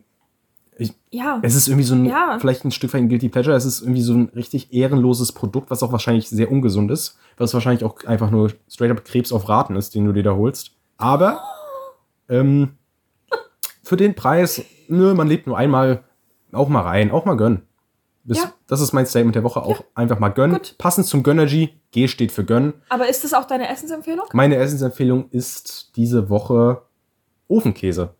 [1.11, 1.38] ja.
[1.42, 2.36] es ist irgendwie so ein, Ja.
[2.40, 3.57] vielleicht ein Stück weit ein Guilty Pleasure.
[3.57, 7.16] Es ist irgendwie so ein richtig ehrenloses Produkt, was auch wahrscheinlich sehr ungesund ist.
[7.38, 10.34] Was wahrscheinlich auch einfach nur straight up Krebs auf Raten ist, den du dir da
[10.34, 10.72] holst.
[10.98, 11.40] Aber
[12.28, 12.72] ähm,
[13.82, 16.02] für den Preis, nö, man lebt nur einmal,
[16.52, 17.62] auch mal rein, auch mal gönnen.
[18.28, 18.52] Das, Ja.
[18.66, 20.56] das ist mein Statement der Woche, auch einfach mal gönnen.
[20.56, 20.74] Gut.
[20.78, 22.74] Passend zum Gönnergy, G steht für gönnen.
[22.88, 24.26] Aber ist das auch deine Essensempfehlung?
[24.32, 26.82] Meine Essensempfehlung ist diese Woche
[27.48, 28.14] Ofenkäse.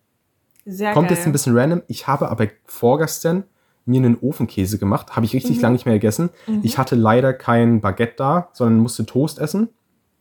[0.65, 1.17] Sehr Kommt geil.
[1.17, 1.81] jetzt ein bisschen random.
[1.87, 3.43] Ich habe aber vorgestern
[3.85, 5.15] mir einen Ofenkäse gemacht.
[5.15, 5.61] Habe ich richtig Mhm.
[5.61, 6.29] lange nicht mehr gegessen.
[6.61, 9.69] Ich hatte leider kein Baguette da, sondern musste Toast essen.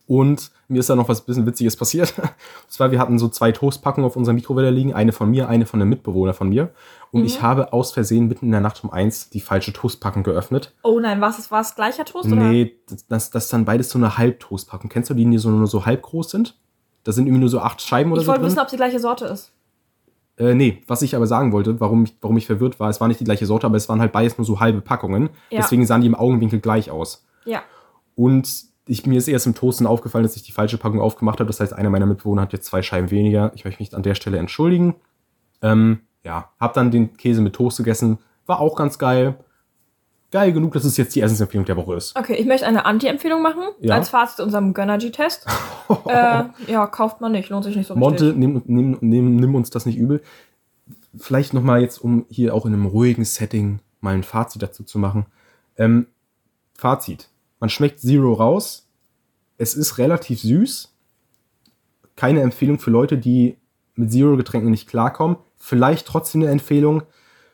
[0.08, 2.14] Und mir ist da noch was bisschen Witziges passiert.
[2.18, 2.28] Und
[2.68, 4.94] zwar, wir hatten so zwei Toastpackungen auf unserer Mikrowelle liegen.
[4.94, 6.70] Eine von mir, eine von einem Mitbewohner von mir.
[7.10, 7.26] Und Mhm.
[7.26, 10.72] ich habe aus Versehen mitten in der Nacht um eins die falsche Toastpackung geöffnet.
[10.82, 11.74] Oh nein, was ist was?
[11.74, 12.36] Gleicher Toast oder?
[12.36, 14.88] Nee, das, das, das ist dann beides so eine Halbtoastpackung.
[14.90, 16.56] Kennst du die, die so, nur so halb groß sind?
[17.04, 18.50] Da sind irgendwie nur so acht Scheiben oder Ich so wollte drin.
[18.50, 19.52] wissen, ob es die gleiche Sorte ist.
[20.38, 23.08] Äh, nee, was ich aber sagen wollte, warum ich, warum ich verwirrt war, es war
[23.08, 25.30] nicht die gleiche Sorte, aber es waren halt beides nur so halbe Packungen.
[25.50, 25.60] Ja.
[25.62, 27.24] Deswegen sahen die im Augenwinkel gleich aus.
[27.44, 27.62] Ja.
[28.14, 28.48] Und
[28.86, 31.48] ich, mir ist erst im Toasten aufgefallen, dass ich die falsche Packung aufgemacht habe.
[31.48, 33.50] Das heißt, einer meiner Mitbewohner hat jetzt zwei Scheiben weniger.
[33.54, 34.94] Ich möchte mich an der Stelle entschuldigen.
[35.60, 38.18] Ähm, ja, hab dann den Käse mit Toast gegessen.
[38.46, 39.36] War auch ganz geil.
[40.30, 42.16] Geil genug, dass es jetzt die Essensempfehlung der Woche ist.
[42.16, 43.62] Okay, ich möchte eine Anti-Empfehlung machen.
[43.80, 43.94] Ja.
[43.94, 45.46] Als Fazit zu unserem Gönnergy-Test.
[46.06, 47.48] äh, ja, kauft man nicht.
[47.48, 48.38] Lohnt sich nicht so Monte, richtig.
[48.38, 50.22] nimm, nimm, nimm, nimm uns das nicht übel.
[51.16, 54.84] Vielleicht noch mal jetzt, um hier auch in einem ruhigen Setting mal ein Fazit dazu
[54.84, 55.26] zu machen.
[55.76, 56.06] Ähm,
[56.74, 57.30] Fazit.
[57.60, 58.88] Man schmeckt Zero raus.
[59.58, 60.92] Es ist relativ süß.
[62.14, 63.56] Keine Empfehlung für Leute, die
[63.94, 65.38] mit Zero-Getränken nicht klarkommen.
[65.56, 67.02] Vielleicht trotzdem eine Empfehlung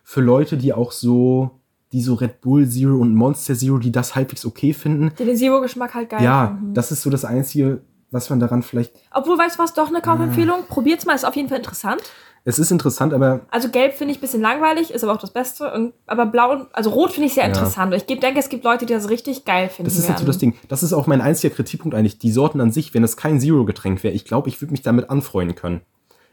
[0.03, 1.61] für Leute, die auch so,
[1.93, 5.13] die so Red Bull Zero und Monster Zero, die das halbwegs okay finden.
[5.19, 6.75] Die den Zero-Geschmack halt geil ja, finden.
[6.75, 8.93] das ist so das Einzige, was man daran vielleicht.
[9.13, 10.01] Obwohl, weißt du was, doch eine.
[10.01, 10.65] Kaufempfehlung.
[10.69, 12.03] Probiert's mal, ist auf jeden Fall interessant.
[12.45, 15.31] Es ist interessant, aber Also gelb finde ich ein bisschen langweilig, ist aber auch das
[15.31, 15.73] Beste.
[15.73, 17.51] Und, aber blau, und- also rot finde ich sehr Ja.
[17.51, 17.95] interessant.
[17.95, 20.27] Ich denke, es gibt Leute, die das richtig geil finden Das ist halt so werden.
[20.27, 20.55] das Ding.
[20.69, 22.19] Das ist auch mein einziger Kritikpunkt eigentlich.
[22.19, 25.09] Die Sorten an sich, wenn es kein Zero-Getränk wäre, ich glaube, ich würde mich damit
[25.09, 25.83] anfreunden können.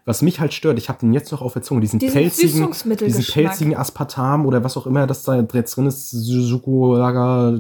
[0.05, 2.71] Was mich halt stört, ich habe den jetzt noch auf der Zunge, diesen, Diesen pelzigen,
[3.05, 7.59] diesen pelzigen Aspartam oder was auch immer das da jetzt drin ist, Sukolaga,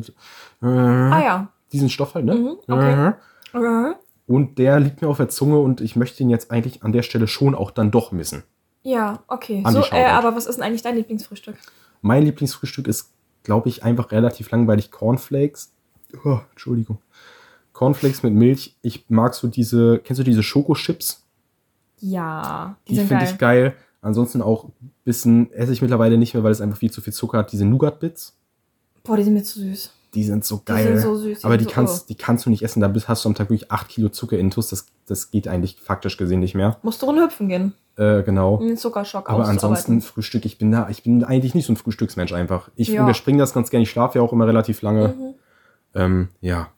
[0.63, 1.47] äh, Ah ja.
[1.71, 2.33] diesen Stoff halt, ne?
[2.35, 3.13] Mhm, okay.
[3.53, 3.93] Äh.
[4.29, 7.01] Und der liegt mir auf der Zunge und ich möchte ihn jetzt eigentlich an der
[7.01, 8.43] Stelle schon auch dann doch missen.
[8.83, 9.63] Ja, okay.
[9.67, 11.55] So, äh, aber was ist denn eigentlich dein Lieblingsfrühstück?
[12.03, 13.09] Mein Lieblingsfrühstück ist,
[13.41, 15.71] glaube ich, einfach relativ langweilig Cornflakes.
[16.23, 16.99] Oh, Entschuldigung.
[17.73, 18.75] Cornflakes mit Milch.
[18.83, 21.25] Ich mag so diese, kennst du diese Schokochips?
[21.97, 23.75] Ja, die, Die finde ich geil.
[23.99, 27.13] Ansonsten auch ein bisschen esse ich mittlerweile nicht mehr, weil es einfach viel zu viel
[27.13, 27.51] Zucker hat.
[27.51, 28.37] Diese Nougat-Bits,
[29.03, 29.91] Boah, die sind mir zu süß.
[30.13, 30.97] Die sind so Die geil.
[30.97, 31.45] sind so süß.
[31.45, 32.81] Aber die so, kannst, die kannst du nicht essen.
[32.81, 34.69] Da bist- hast du am Tag wirklich 8 Kilo Zucker intus.
[34.69, 36.77] Das, das geht eigentlich faktisch gesehen nicht mehr.
[36.81, 37.73] Musst du runter hüpfen gehen.
[37.95, 38.55] Äh, genau.
[38.55, 40.01] Um den Zuckerschock Aber ansonsten.
[40.01, 42.69] Frühstück, ich bin da, ich bin eigentlich nicht so ein Frühstücksmensch einfach.
[42.75, 43.03] Ich Ja.
[43.03, 43.83] überspringe das ganz gerne.
[43.83, 45.09] Ich schlafe ja auch immer relativ lange.
[45.09, 45.33] Mhm.
[45.95, 46.69] Ähm, ja.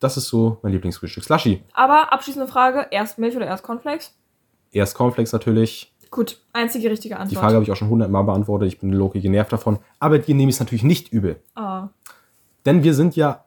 [0.00, 1.24] Das ist so mein Lieblingsfrühstück.
[1.24, 1.62] Slushy.
[1.72, 4.12] Aber abschließende Frage: erst Milch oder erst Cornflakes?
[4.72, 5.92] Erst Cornflakes natürlich.
[6.10, 7.30] Gut, einzige richtige Antwort.
[7.30, 8.68] Die Frage habe ich auch schon hundertmal beantwortet.
[8.68, 9.78] Ich bin Loki genervt davon.
[9.98, 11.36] Aber dir nehme ich es natürlich nicht übel.
[11.54, 11.88] Ah,
[12.66, 13.44] Denn wir sind ja,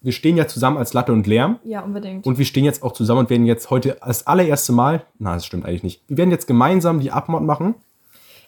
[0.00, 1.58] wir stehen ja zusammen als Latte und Lärm.
[1.64, 2.26] ja, unbedingt.
[2.26, 5.46] Und wir stehen jetzt auch zusammen und werden jetzt heute das allererste Mal, na, das
[5.46, 6.02] stimmt eigentlich nicht.
[6.08, 7.74] Wir werden jetzt gemeinsam die Abmod machen.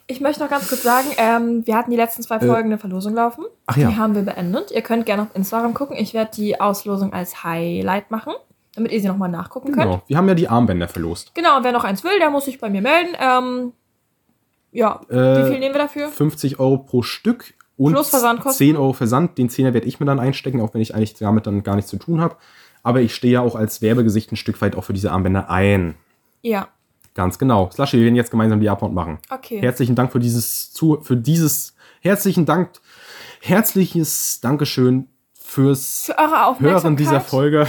[0.07, 3.15] Ich möchte noch ganz kurz sagen, ähm, wir hatten die letzten zwei Folgen eine Verlosung
[3.15, 3.45] laufen.
[3.45, 3.49] Äh.
[3.67, 3.89] Ach ja.
[3.89, 4.69] Die haben wir beendet.
[4.71, 5.95] Ihr könnt gerne auf Instagram gucken.
[5.97, 8.33] Ich werde die Auslosung als Highlight machen,
[8.75, 9.85] damit ihr sie nochmal nachgucken könnt.
[9.85, 10.01] Genau.
[10.05, 11.33] Wir haben ja die Armbänder verlost.
[11.33, 13.15] Genau, und wer noch eins will, der muss sich bei mir melden.
[13.19, 13.71] Ähm,
[14.71, 15.15] ja, Äh,
[15.45, 16.09] wie viel nehmen wir dafür?
[16.09, 18.67] 50 Euro pro Stück und Plus Versandkosten?
[18.67, 19.37] 10 Euro Versand.
[19.37, 21.91] Den 10er werde ich mir dann einstecken, auch wenn ich eigentlich damit dann gar nichts
[21.91, 22.35] zu tun habe.
[22.83, 25.95] Aber ich stehe ja auch als Werbegesicht ein Stück weit auch für diese Armbänder ein.
[26.41, 26.69] Ja,
[27.15, 27.69] Ganz genau.
[27.73, 29.19] Slushy, wir werden jetzt gemeinsam die Abmod machen.
[29.29, 29.59] okay.
[29.61, 32.71] Herzlichen Dank für dieses zu für dieses herzlichen Dank
[33.39, 36.59] herzliches Dankeschön fürs Für.
[36.59, 37.67] Hören dieser Folge.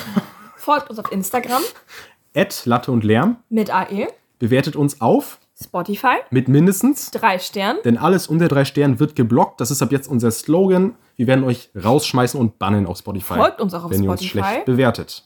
[0.57, 1.62] Folgt uns auf Instagram
[2.64, 4.09] Latte und Lärm mit AE,
[4.40, 7.78] bewertet uns auf Spotify, mit mindestens, drei Sternen.
[7.84, 9.61] denn alles unter drei Sternen wird geblockt.
[9.61, 10.94] Das ist ab jetzt unser Slogan.
[11.16, 14.22] Wir werden euch rausschmeißen und bannen auf Spotify, Folgt uns auch auf wenn ihr uns
[14.22, 14.44] Spotify.
[14.50, 15.24] schlecht bewertet.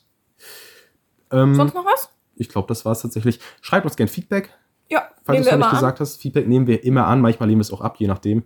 [1.33, 2.11] Ähm, Sonst noch was?
[2.37, 3.41] ich glaube, das war es tatsächlich.
[3.61, 4.51] Schreibt uns gern Feedback,
[4.89, 5.73] Ja, falls du es noch nicht an.
[5.75, 6.21] gesagt hast.
[6.21, 7.21] Feedback nehmen wir immer an.
[7.21, 8.45] Manchmal nehmen wir es auch ab, je nachdem.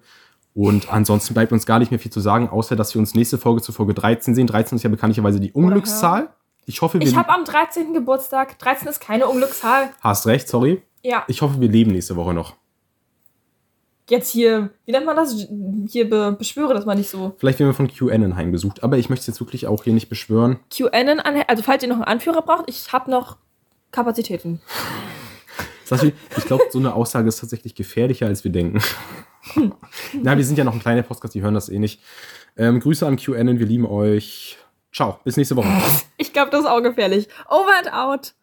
[0.55, 3.39] Und ansonsten bleibt uns gar nicht mehr viel zu sagen, außer dass wir uns nächste
[3.39, 4.47] Folge zu Folge 13 sehen.
[4.47, 6.29] 13 ist ja bekanntlicherweise die Unglückszahl.
[6.67, 7.93] Ich hoffe, wir Ich habe am 13.
[7.93, 8.59] Geburtstag.
[8.59, 9.91] 13 ist keine Unglückszahl.
[10.01, 10.83] hast recht, sorry.
[11.05, 12.55] Ja, Ich hoffe, wir leben nächste Woche noch.
[14.09, 15.47] jetzt hier, wie nennt man das?
[15.89, 17.35] Hier be beschwöre das mal nicht so.
[17.39, 20.09] Vielleicht werden wir von QAnon heimgesucht, aber ich möchte es jetzt wirklich auch hier nicht
[20.09, 20.59] beschwören.
[20.75, 23.37] QAnon, also falls ihr noch einen Anführer braucht, ich habe noch
[23.91, 24.61] Kapazitäten.
[25.85, 28.81] Sashi, ich glaube, so eine Aussage ist tatsächlich gefährlicher, als wir denken.
[30.15, 32.01] Na, wir sind ja noch ein kleiner Podcast, die hören das eh nicht.
[32.57, 34.57] Ähm, Grüße an QAnon, wir lieben euch.
[34.93, 35.69] Ciao, bis nächste Woche.
[36.17, 37.29] Ich glaube, das ist auch gefährlich.
[37.49, 38.35] Over and out.